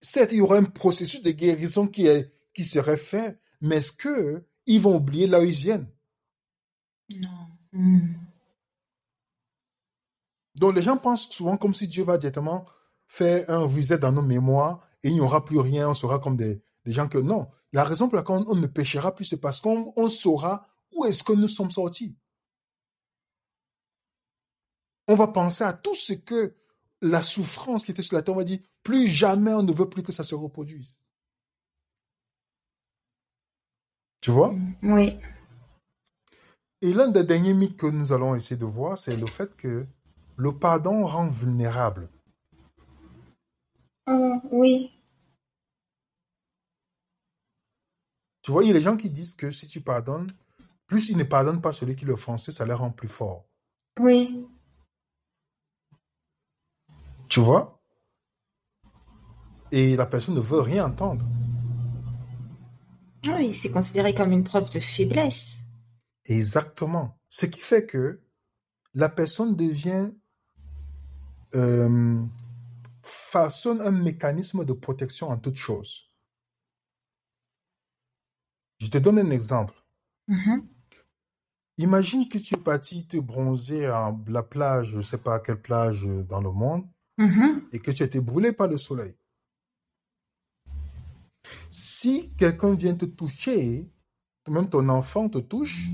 [0.00, 3.92] certes, il y aura un processus de guérison qui, est, qui serait fait, mais est-ce
[3.92, 5.88] que ils vont oublier là où ils viennent?
[7.16, 7.46] Non.
[7.72, 8.14] Hmm.
[10.56, 12.66] Donc, les gens pensent souvent comme si Dieu va directement
[13.06, 16.36] faire un reset dans nos mémoires et il n'y aura plus rien, on sera comme
[16.36, 17.50] des, des gens que non.
[17.72, 21.04] La raison pour laquelle on, on ne péchera plus, c'est parce qu'on on saura où
[21.04, 22.16] est-ce que nous sommes sortis.
[25.08, 26.54] On va penser à tout ce que
[27.00, 29.88] la souffrance qui était sur la terre, on va dire, plus jamais on ne veut
[29.88, 30.98] plus que ça se reproduise.
[34.20, 34.54] Tu vois?
[34.82, 35.18] Oui.
[36.82, 39.86] Et l'un des derniers mythes que nous allons essayer de voir, c'est le fait que
[40.36, 42.08] le pardon rend vulnérable.
[44.06, 44.90] Oh, oui.
[48.42, 50.34] Tu vois, il y a des gens qui disent que si tu pardonnes,
[50.86, 53.44] plus ils ne pardonnent pas celui qui le offensé, ça les rend plus forts.
[54.00, 54.46] Oui.
[57.28, 57.80] Tu vois?
[59.70, 61.24] Et la personne ne veut rien entendre.
[63.26, 65.59] Oui, c'est considéré comme une preuve de faiblesse.
[66.26, 67.18] Exactement.
[67.28, 68.20] Ce qui fait que
[68.94, 70.10] la personne devient,
[71.54, 72.22] euh,
[73.02, 76.10] façonne un mécanisme de protection en toute chose.
[78.78, 79.74] Je te donne un exemple.
[80.28, 80.66] Mhm.
[81.78, 85.60] Imagine que tu es parti te bronzer à la plage, je ne sais pas quelle
[85.60, 86.86] plage dans le monde,
[87.18, 87.68] Mhm.
[87.72, 89.14] et que tu as été brûlé par le soleil.
[91.70, 93.90] Si quelqu'un vient te toucher,
[94.48, 95.88] même ton enfant te touche,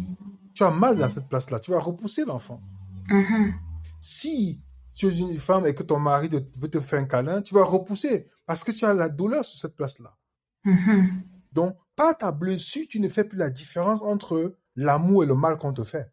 [0.54, 2.60] tu as mal dans cette place-là, tu vas repousser l'enfant.
[3.08, 3.54] Mhm.
[4.00, 4.60] Si
[4.94, 7.54] tu es une femme et que ton mari te- veut te faire un câlin, tu
[7.54, 10.16] vas repousser parce que tu as la douleur sur cette place-là.
[10.64, 11.22] Mhm.
[11.52, 15.56] Donc, par ta blessure, tu ne fais plus la différence entre l'amour et le mal
[15.58, 16.10] qu'on te fait.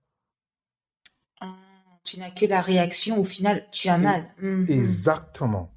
[1.42, 1.56] Ah,
[2.04, 4.34] Tu n'as que la réaction, au final, tu as mal.
[4.42, 4.66] Mhm.
[4.68, 5.74] Exactement.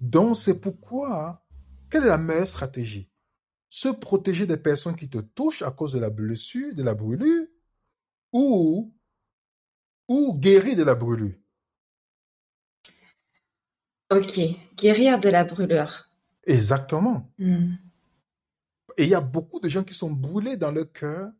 [0.00, 1.44] Donc, c'est pourquoi,
[1.90, 3.09] quelle est la meilleure stratégie?
[3.70, 7.46] Se protéger des personnes qui te touchent à cause de la blessure, de la brûlure,
[8.32, 8.92] ou,
[10.08, 11.36] ou guérir de la brûlure.
[14.10, 14.40] Ok,
[14.76, 16.10] guérir de la brûlure.
[16.44, 17.32] Exactement.
[17.38, 17.78] Mhm.
[18.96, 21.30] Et il y a beaucoup de gens qui sont brûlés dans le cœur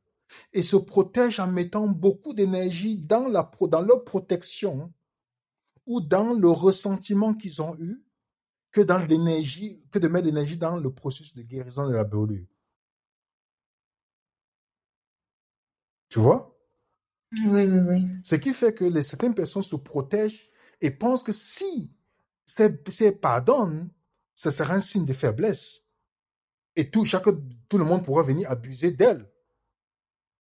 [0.53, 4.93] et se protègent en mettant beaucoup d'énergie dans, la, dans leur protection
[5.85, 8.01] ou dans le ressentiment qu'ils ont eu
[8.73, 12.47] que dans l'énergie, que de mettre l'énergie dans le processus de guérison de la brûlure.
[16.09, 16.57] Tu vois?
[17.33, 18.09] Oui, oui, oui.
[18.23, 20.49] Ce qui fait que les, certaines personnes se protègent
[20.81, 21.93] et pensent que si
[22.45, 23.91] c'est c'est pardonne,
[24.35, 25.85] ce sera un signe de faiblesse.
[26.77, 27.27] Et tout, chaque,
[27.69, 29.29] tout le monde pourra venir abuser d'elle.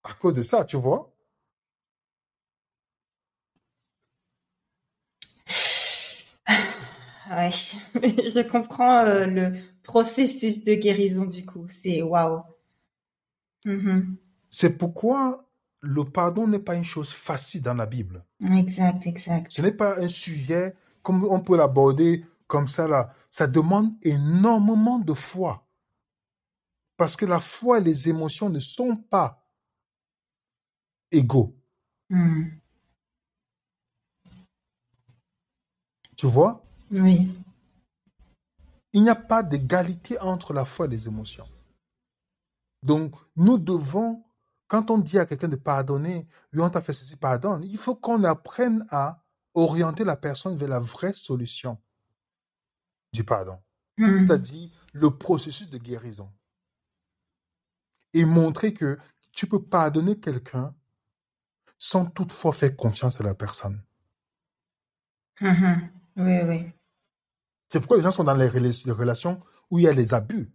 [0.02, 1.09] À cause de ça, tu vois?
[7.30, 7.50] Ouais,
[7.94, 9.52] je comprends euh, le
[9.84, 11.66] processus de guérison du coup.
[11.82, 12.42] C'est waouh.
[13.64, 14.16] Mhm.
[14.50, 15.38] C'est pourquoi
[15.80, 18.24] le pardon n'est pas une chose facile dans la Bible.
[18.50, 19.52] Exact, exact.
[19.52, 23.14] Ce n'est pas un sujet comme on peut l'aborder comme ça là.
[23.30, 25.68] Ça demande énormément de foi.
[26.96, 29.46] Parce que la foi et les émotions ne sont pas
[31.12, 31.56] égaux.
[32.10, 32.48] Hmm.
[36.16, 36.69] Tu vois?
[36.90, 37.32] Oui.
[38.92, 41.48] Il n'y a pas d'égalité entre la foi et les émotions.
[42.82, 44.24] Donc, nous devons,
[44.66, 47.94] quand on dit à quelqu'un de pardonner, lui, on t'a fait ceci, pardonne, il faut
[47.94, 49.22] qu'on apprenne à
[49.54, 51.78] orienter la personne vers la vraie solution
[53.12, 53.60] du pardon,
[53.98, 54.20] Hmm.
[54.20, 56.32] c'est-à-dire le processus de guérison.
[58.14, 58.98] Et montrer que
[59.32, 60.74] tu peux pardonner quelqu'un
[61.78, 63.82] sans toutefois faire confiance à la personne.
[65.40, 65.90] Mhm.
[66.16, 66.72] Oui, oui.
[67.70, 70.12] C'est pourquoi les gens sont dans les rela- les relations où il y a les
[70.12, 70.50] abus.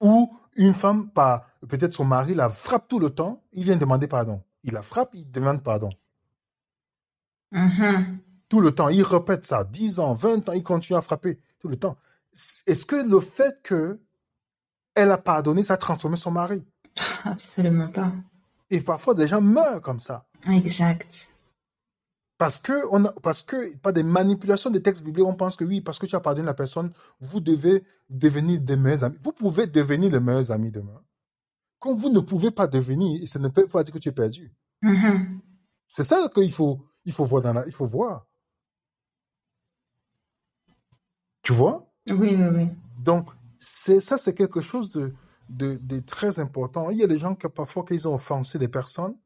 [0.00, 4.06] Où une femme, par peut-être son mari, la frappe tout le temps, il vient demander
[4.06, 4.42] pardon.
[4.62, 5.90] Il la frappe, il demande pardon.
[7.52, 8.18] Mhm.
[8.48, 11.68] Tout le temps, il répète ça, 10 ans, 20 ans, il continue à frapper tout
[11.68, 11.96] le temps.
[12.66, 14.00] Est-ce que le fait que
[14.94, 16.64] elle a pardonné, ça a transformé son mari?
[17.24, 18.12] Absolument pas.
[18.70, 20.26] Et parfois, des gens meurent comme ça.
[20.50, 21.28] Exact.
[22.36, 25.64] Parce que, on a, parce que, pas des manipulations des textes bibliques, on pense que
[25.64, 29.18] oui, parce que tu as pardonné la personne, vous devez devenir des meilleurs amis.
[29.22, 31.00] Vous pouvez devenir les meilleurs amis demain.
[31.78, 34.52] Comme vous ne pouvez pas devenir, ça ne peut pas dire que tu es perdu.
[34.82, 35.40] Mhm.
[35.86, 38.26] C'est ça qu'il faut, il faut voir dans la, il faut voir.
[41.42, 41.92] Tu vois?
[42.08, 42.68] Oui, oui, oui.
[42.98, 45.14] Donc, c'est, ça, c'est quelque chose de,
[45.48, 46.90] de, de très important.
[46.90, 49.16] Il y a des gens qui, parfois, qu'ils ont offensé des personnes.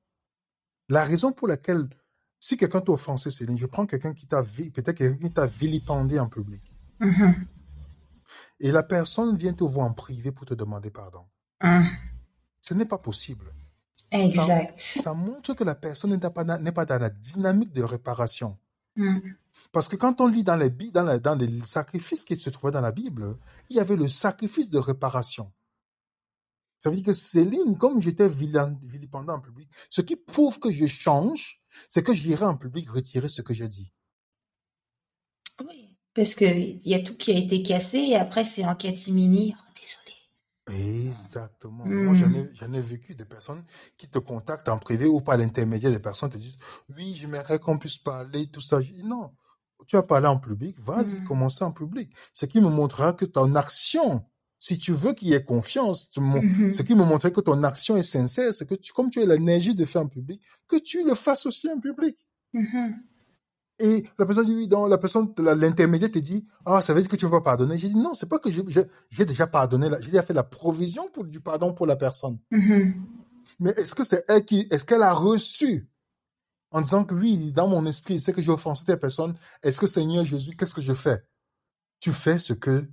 [0.88, 1.88] La raison pour laquelle,
[2.40, 6.18] si quelqu'un t'a offensé, Céline, je prends quelqu'un qui t'a, peut-être quelqu'un qui t'a vilipendé
[6.18, 6.62] en public.
[7.01, 7.46] Mhm.
[8.61, 11.24] Et la personne vient te voir en privé pour te demander pardon.
[11.62, 11.87] Mhm.
[12.61, 13.53] Ce n'est pas possible.
[14.11, 14.79] Exact.
[14.79, 18.59] Ça montre que la personne n'est pas, dans la dynamique de réparation.
[18.96, 19.35] Mhm.
[19.70, 22.72] Parce que quand on lit dans les, dans, la- dans les sacrifices qui se trouvaient
[22.72, 23.37] dans la Bible,
[23.68, 25.53] il y avait le sacrifice de réparation.
[26.78, 30.86] Ça veut dire que Céline, comme j'étais vilipendant en public, ce qui prouve que je
[30.86, 33.92] change, c'est que j'irai en public retirer ce que j'ai dit.
[35.64, 35.96] Oui.
[36.14, 39.54] Parce qu'il y a tout qui a été cassé et après c'est en catimini.
[39.56, 40.14] Oh, désolé.
[40.70, 41.84] Exactement.
[41.86, 42.04] Hmm.
[42.04, 43.64] Moi, j'en ai, j'en ai vécu des personnes
[43.96, 46.58] qui te contactent en privé ou par l'intermédiaire des personnes te disent
[46.96, 48.80] Oui, j'aimerais qu'on puisse parler, tout ça.
[48.82, 49.34] Je dis Non,
[49.86, 51.24] tu as parlé en public, vas-y, Hmm.
[51.26, 52.12] commence en public.
[52.32, 54.24] Ce qui me montrera que ton action,
[54.58, 56.70] si tu veux qu'il y ait confiance, tu Mhm.
[56.70, 59.26] ce qui me montrerait que ton action est sincère, c'est que tu, comme tu as
[59.26, 62.16] l'énergie de faire en public, que tu le fasses aussi en public.
[62.52, 62.96] Mhm.
[63.80, 67.26] Et la personne dit la personne, l'intermédiaire te dit, ah, ça veut dire que tu
[67.26, 67.78] ne vas pas pardonner.
[67.78, 71.24] J'ai dit non, c'est pas que j'ai déjà pardonné, j'ai déjà fait la provision pour
[71.24, 72.38] du pardon pour la personne.
[72.50, 72.94] Mhm.
[73.60, 75.88] Mais est-ce que c'est elle qui, est-ce qu'elle a reçu
[76.70, 79.34] en disant que oui, dans mon esprit, c'est que j'ai offensé telle personne.
[79.62, 81.22] Est-ce que Seigneur Jésus, qu'est-ce que je fais?
[82.00, 82.84] Tu fais ce que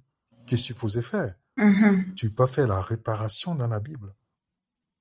[0.45, 1.35] tu es supposé faire.
[1.57, 2.15] Mhm.
[2.15, 4.13] Tu peux pas faire la réparation dans la Bible,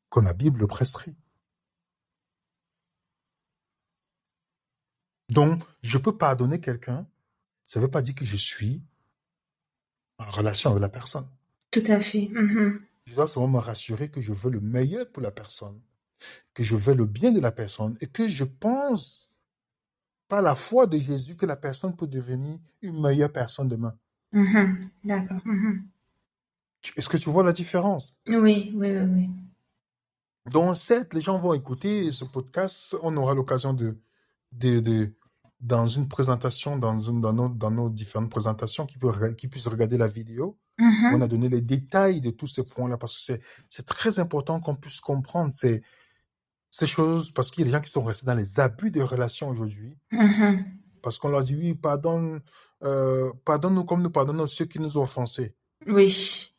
[0.08, 1.16] comme la Bible prescrit.
[5.30, 7.06] Donc, je peux pardonner quelqu'un,
[7.64, 8.82] ça ne veut pas dire que je suis
[10.18, 11.26] en relation avec la personne.
[11.70, 12.28] Tout à fait.
[12.32, 12.80] Mhm.
[13.06, 15.80] Je dois seulement me rassurer que je veux le meilleur pour la personne,
[16.54, 19.28] que je veux le bien de la personne et que je pense,
[20.28, 23.96] par la foi de Jésus, que la personne peut devenir une meilleure personne demain.
[24.32, 24.90] Mhm.
[25.04, 25.40] D'accord.
[25.44, 25.88] Mhm.
[26.96, 28.16] Est-ce que tu vois la différence?
[28.26, 29.30] Oui, oui, oui, oui.
[30.50, 32.94] Donc, certes, les gens vont écouter ce podcast.
[33.02, 33.98] On aura l'occasion de,
[34.52, 35.14] de, de-
[35.60, 39.68] dans une présentation, dans, une, dans, nos, dans nos différentes présentations, qui, peut, qui puissent
[39.68, 40.58] regarder la vidéo.
[40.78, 41.14] Mhm.
[41.14, 44.74] On a donné les détails de tous ces points-là parce que c'est, très important qu'on
[44.74, 45.82] puisse comprendre ces,
[46.70, 49.00] ces choses parce qu'il y a des gens qui sont restés dans les abus de
[49.00, 50.64] relations aujourd'hui Mhm.
[51.00, 52.42] parce qu'on leur dit oui, pardonne,
[52.82, 55.54] euh, pardonne-nous comme nous pardonnons ceux qui nous ont offensés.
[55.86, 56.53] Oui.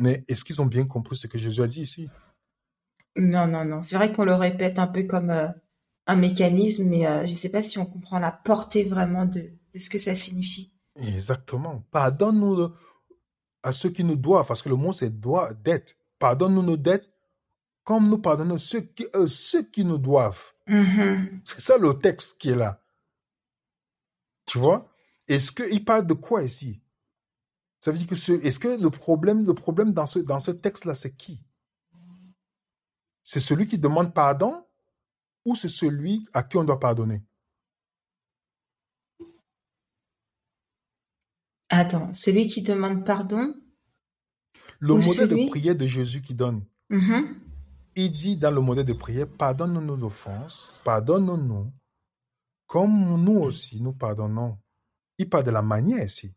[0.00, 2.08] Mais est-ce qu'ils ont bien compris ce que Jésus a dit ici?
[3.16, 3.82] Non, non, non.
[3.82, 5.48] C'est vrai qu'on le répète un peu comme euh,
[6.06, 9.50] un mécanisme, mais euh, je ne sais pas si on comprend la portée vraiment de,
[9.72, 10.72] de ce que ça signifie.
[10.96, 11.84] Exactement.
[11.90, 12.72] Pardonne-nous
[13.62, 15.96] à ceux qui nous doivent, parce que le mot c'est doit, dette.
[16.18, 17.10] Pardonne-nous nos dettes
[17.84, 20.52] comme nous pardonnons ceux qui, euh, ceux qui nous doivent.
[20.66, 21.42] Mhm.
[21.44, 22.82] C'est ça le texte qui est là.
[24.46, 24.88] Tu vois?
[25.26, 26.79] Est-ce qu'il parle de quoi ici?
[27.80, 30.50] Ça veut dire que ce, est-ce que le problème, le problème dans ce, dans ce
[30.50, 31.42] texte-là, c'est qui?
[33.22, 34.64] C'est celui qui demande pardon
[35.46, 37.22] ou c'est celui à qui on doit pardonner?
[41.70, 43.54] Attends, celui qui demande pardon
[44.80, 46.64] Le modèle de prière de Jésus qui donne.
[46.90, 47.40] Mhm.
[47.96, 51.72] Il dit dans le modèle de prière, pardonne-nous nos offenses, pardonne-nous,
[52.66, 54.58] comme nous aussi nous pardonnons.
[55.16, 56.34] Il parle de la manière ici.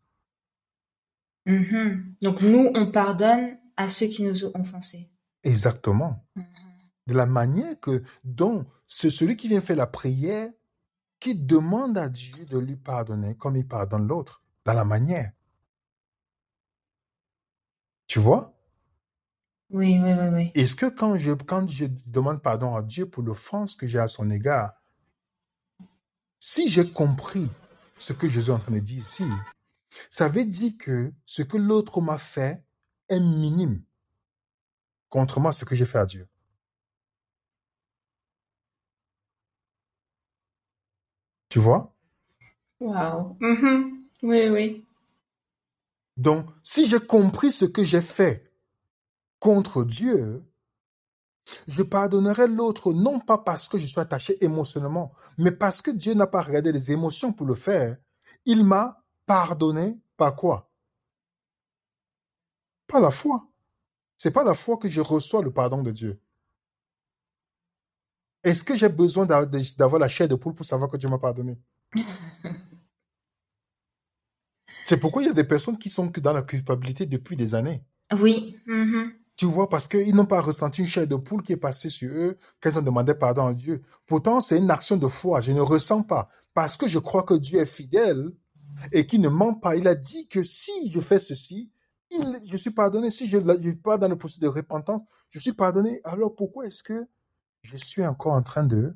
[1.46, 2.14] Mhm.
[2.22, 5.10] Donc nous, on pardonne à ceux qui nous ont offensés.
[5.42, 6.24] Exactement.
[6.36, 6.44] Mhm.
[7.06, 10.50] De la manière que, dont c'est celui qui vient faire la prière,
[11.20, 15.32] qui demande à Dieu de lui pardonner comme il pardonne l'autre, dans la manière.
[18.06, 18.54] Tu vois?
[19.70, 20.50] Oui, oui, oui, oui.
[20.54, 24.08] Est-ce que quand je, quand je demande pardon à Dieu pour l'offense que j'ai à
[24.08, 24.72] son égard,
[26.38, 27.50] si j'ai compris
[27.98, 29.24] ce que Jésus est en train de dire ici,
[30.10, 32.64] ça veut dire que ce que l'autre m'a fait
[33.08, 33.82] est minime,
[35.08, 36.28] contrairement à ce que j'ai fait à Dieu.
[41.48, 41.94] Tu vois?
[42.80, 43.36] Waouh.
[43.40, 44.04] Mhm.
[44.22, 44.86] Oui, oui.
[46.16, 48.52] Donc, si j'ai compris ce que j'ai fait
[49.38, 50.42] contre Dieu,
[51.68, 56.14] je pardonnerai l'autre non pas parce que je suis attaché émotionnellement, mais parce que Dieu
[56.14, 57.98] n'a pas regardé les émotions pour le faire.
[58.46, 60.70] Il m'a pardonné par quoi?
[62.86, 63.46] Par la foi.
[64.16, 66.20] C'est pas la foi que je reçois le pardon de Dieu.
[68.42, 71.18] Est-ce que j'ai besoin d'a- d'avoir la chair de poule pour savoir que Dieu m'a
[71.18, 71.58] pardonné?
[74.84, 77.54] C'est pourquoi il y a des personnes qui sont que dans la culpabilité depuis des
[77.54, 77.82] années.
[78.12, 78.58] Oui.
[78.66, 79.12] Mhm.
[79.36, 82.12] Tu vois, parce qu'ils n'ont pas ressenti une chair de poule qui est passée sur
[82.14, 83.82] eux quand ils ont demandé pardon à Dieu.
[84.06, 85.40] Pourtant, c'est une action de foi.
[85.40, 86.28] Je ne ressens pas.
[86.52, 88.30] Parce que je crois que Dieu est fidèle
[88.92, 89.76] et qu'il ne ment pas.
[89.76, 91.70] Il a dit que si je fais ceci,
[92.44, 93.10] je suis pardonné.
[93.10, 96.00] Si je ne suis pas dans le processus de repentance, je suis pardonné.
[96.04, 97.06] Alors pourquoi est-ce que
[97.62, 98.94] je suis encore en train de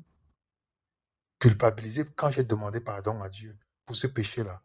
[1.39, 4.61] culpabiliser quand j'ai demandé pardon à Dieu pour ce péché-là?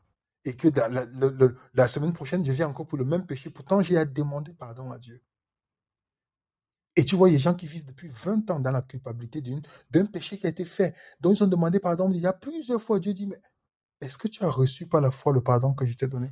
[0.47, 0.69] Et que
[1.75, 3.49] la, semaine prochaine, je viens encore pour le même péché.
[3.49, 5.23] Pourtant, j'ai à demander pardon à Dieu.
[6.97, 8.83] Et tu vois, il y a des gens qui vivent depuis 20 ans dans la
[8.83, 9.43] culpabilité
[9.91, 12.11] d'un péché qui a été fait, dont ils ont demandé pardon.
[12.13, 13.41] Il y a plusieurs fois, Dieu dit, mais
[14.05, 16.31] est-ce que tu as reçu par la foi le pardon que je t'ai donné?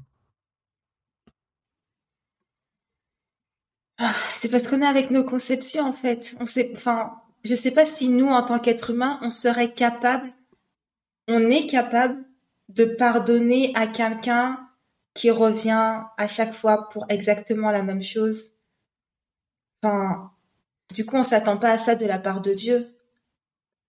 [3.98, 6.34] Ah, c'est parce qu'on est avec nos conceptions, en fait.
[6.40, 10.32] On sait, enfin, je sais pas si nous, en tant qu'être humain, on serait capable,
[11.28, 12.24] on est capable
[12.68, 14.68] de pardonner à quelqu'un
[15.14, 18.52] qui revient à chaque fois pour exactement la même chose.
[19.82, 20.32] Enfin,
[20.92, 22.96] du coup, on s'attend pas à ça de la part de Dieu.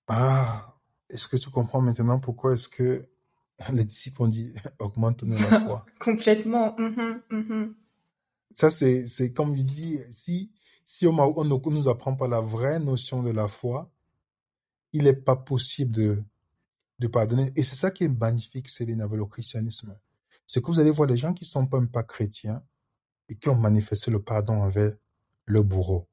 [0.08, 0.76] Ah,
[1.10, 3.08] est-ce que tu comprends maintenant pourquoi est-ce que
[3.74, 5.86] les disciples ont dit, augmente-nous la foi?
[6.00, 6.76] Complètement.
[6.78, 7.76] Mhm, mhm.
[8.54, 10.52] Ça, c'est, comme je dis, si,
[10.86, 13.92] si on, ne nous apprend pas la vraie notion de la foi,
[14.92, 16.24] il n'est pas possible de,
[17.00, 17.52] de pardonner.
[17.56, 19.98] Et c'est ça qui est magnifique, Céline, avec le christianisme.
[20.46, 22.62] C'est que vous allez voir les gens qui ne sont même pas chrétiens
[23.28, 24.94] et qui ont manifesté le pardon envers
[25.46, 26.08] le bourreau.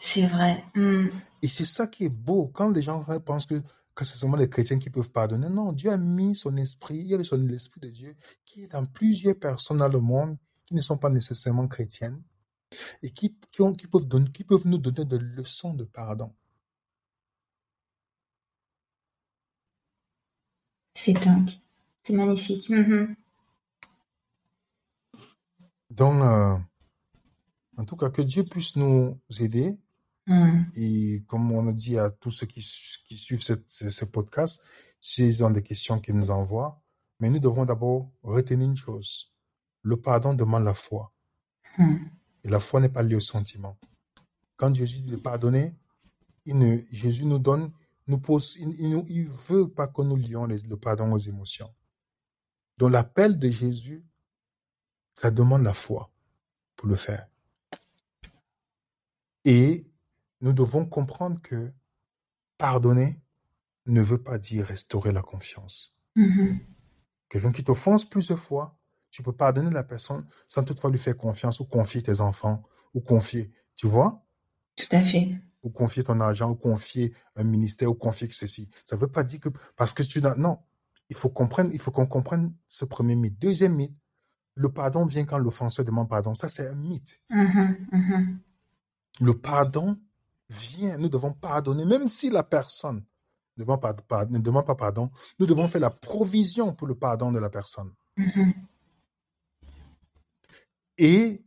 [0.00, 0.64] C'est vrai.
[0.74, 1.08] Mm.
[1.42, 2.48] Et c'est ça qui est beau.
[2.48, 3.62] Quand les gens pensent que,
[3.94, 7.06] que c'est seulement les chrétiens qui peuvent pardonner, non, Dieu a mis son esprit, il
[7.08, 10.36] y a son- l'esprit de Dieu qui est dans plusieurs personnes dans le monde
[10.66, 12.22] qui ne sont pas nécessairement chrétiennes
[13.02, 16.32] et qui, qui, ont- qui peuvent, donner, qui peuvent nous donner des leçons de pardon.
[20.94, 21.50] C'est dingue.
[22.02, 22.68] C'est magnifique.
[22.68, 23.16] Mhm.
[25.90, 26.56] Donc, euh,
[27.76, 29.76] en tout cas, que Dieu puisse nous aider
[30.30, 30.70] Mm.
[30.76, 34.62] Et comme on a dit à tous ceux qui, su- qui suivent cette- ce, podcast,
[35.00, 36.80] s'ils ont des questions qu'ils nous envoient,
[37.18, 39.32] mais nous devons d'abord retenir une chose.
[39.82, 41.12] Le pardon demande la foi.
[41.78, 41.96] Mm.
[42.44, 43.76] Et la foi n'est pas liée au sentiment.
[44.56, 45.74] Quand Jésus dit de pardonner,
[46.46, 47.72] il ne, Jésus nous donne,
[48.06, 48.70] nous pose, il,
[49.08, 51.74] il veut pas que nous lions les- le pardon aux émotions.
[52.78, 54.04] Donc l'appel de Jésus,
[55.12, 56.08] ça demande la foi
[56.76, 57.26] pour le faire.
[59.44, 59.89] Et
[60.40, 61.72] nous devons comprendre que
[62.58, 63.20] pardonner
[63.86, 65.96] ne veut pas dire restaurer la confiance.
[66.16, 66.60] Mhm.
[67.28, 68.76] Quelqu'un qui t'offense plusieurs fois,
[69.10, 72.62] tu peux pardonner la personne sans toutefois lui faire confiance ou confier tes enfants
[72.94, 74.24] ou confier, tu vois,
[74.76, 75.40] Tout à fait.
[75.62, 78.70] ou confier ton argent ou confier un ministère ou confier que ceci.
[78.84, 80.58] Ça ne veut pas dire que parce que tu non,
[81.08, 83.38] il faut comprendre, il faut qu'on comprenne ce premier mythe.
[83.40, 83.96] Deuxième mythe,
[84.54, 86.34] le pardon vient quand l'offenseur demande pardon.
[86.34, 87.20] Ça c'est un mythe.
[87.30, 88.40] Mhm, mhm.
[89.20, 89.98] Le pardon
[90.50, 93.04] vient, nous devons pardonner, même si la personne
[93.56, 96.94] ne demande pas, pas- ne demande pas pardon, nous devons faire la provision pour le
[96.94, 97.92] pardon de la personne.
[98.16, 98.52] Mhm.
[100.98, 101.44] Et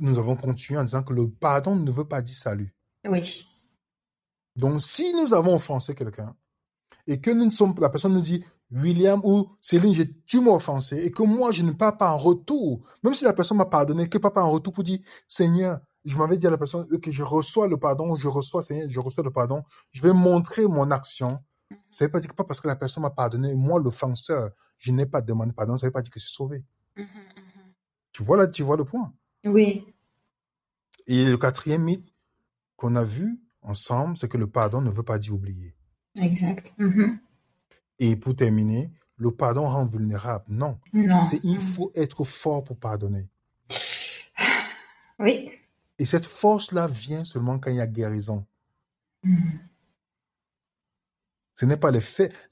[0.00, 2.74] nous avons continué en disant que le pardon ne veut pas dire salut.
[3.06, 3.46] Oui.
[4.56, 6.36] Donc, si nous avons offensé quelqu'un
[7.06, 9.94] et que nous ne sommes, la personne nous dit, William ou Céline,
[10.26, 13.32] tu m'as offensé et que moi, je ne parle pas en retour, même si la
[13.32, 16.58] personne m'a pardonné, que papa en retour pour dire, Seigneur, je m'avais dit à la
[16.58, 20.12] personne que je reçois le pardon, je reçois, Seigneur, je reçois le pardon, je vais
[20.12, 21.38] montrer mon action.
[21.90, 24.50] Ça ne veut pas dire que pas parce que la personne m'a pardonné, moi, l'offenseur,
[24.78, 26.64] je n'ai pas demandé pardon, ça ne veut pas dire que je suis sauvé.
[26.96, 27.72] Mhm, mhm.
[28.12, 29.12] Tu vois là, tu vois le point.
[29.44, 29.84] Oui.
[31.06, 32.08] Et le quatrième mythe
[32.76, 35.74] qu'on a vu ensemble, c'est que le pardon ne veut pas dire oublier.
[36.20, 36.74] Exact.
[36.78, 37.18] Mhm.
[37.98, 40.44] Et pour terminer, le pardon rend vulnérable.
[40.48, 40.78] Non.
[40.92, 41.18] non.
[41.42, 43.28] Il faut être fort pour pardonner.
[45.18, 45.50] Oui.
[45.98, 48.46] Et cette force-là vient seulement quand il y a guérison.
[51.54, 52.00] Ce n'est pas les,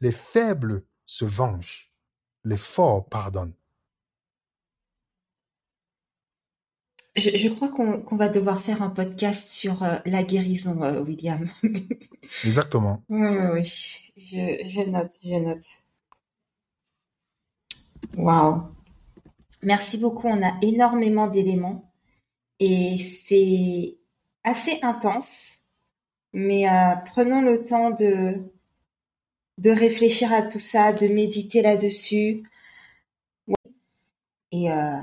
[0.01, 1.93] les faibles se vengent,
[2.45, 3.55] les forts pardonnent.
[7.17, 11.49] Je, crois qu'on va devoir faire un podcast sur euh, la guérison, euh, William.
[12.45, 13.03] Exactement.
[13.09, 14.13] Oui, oui, oui.
[14.19, 15.67] Je, je note, je note.
[18.19, 18.69] Waouh.
[19.63, 20.29] Merci beaucoup.
[20.29, 21.86] On a énormément d'éléments
[22.61, 23.99] et c'est
[24.45, 25.59] assez intense.
[26.33, 28.53] Mais euh, prenons le temps de,
[29.59, 32.43] de réfléchir à tout ça, de méditer là-dessus.
[34.53, 34.99] Et euh,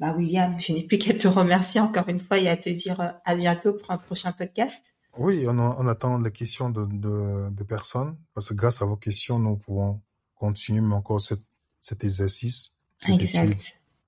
[0.00, 3.00] bah William, je n'ai plus qu'à te remercier encore une fois et à te dire
[3.00, 4.94] euh, à bientôt pour un prochain podcast.
[5.18, 9.56] Oui, on, attend les questions de, de, personnes parce que grâce à vos questions, nous
[9.56, 10.02] pouvons
[10.34, 13.56] continuer encore cet exercice, cette étude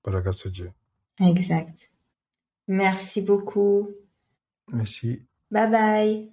[0.03, 0.71] par la grâce de Dieu.
[1.19, 1.88] Exact.
[2.69, 3.89] Merci beaucoup.
[4.71, 5.27] Merci.
[5.51, 6.31] Bye bye.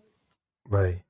[0.68, 1.02] Bye.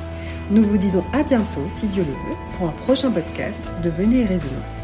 [0.52, 4.22] Nous vous disons à bientôt, si Dieu le veut, pour un prochain podcast de Venez
[4.22, 4.81] et Raisonnant.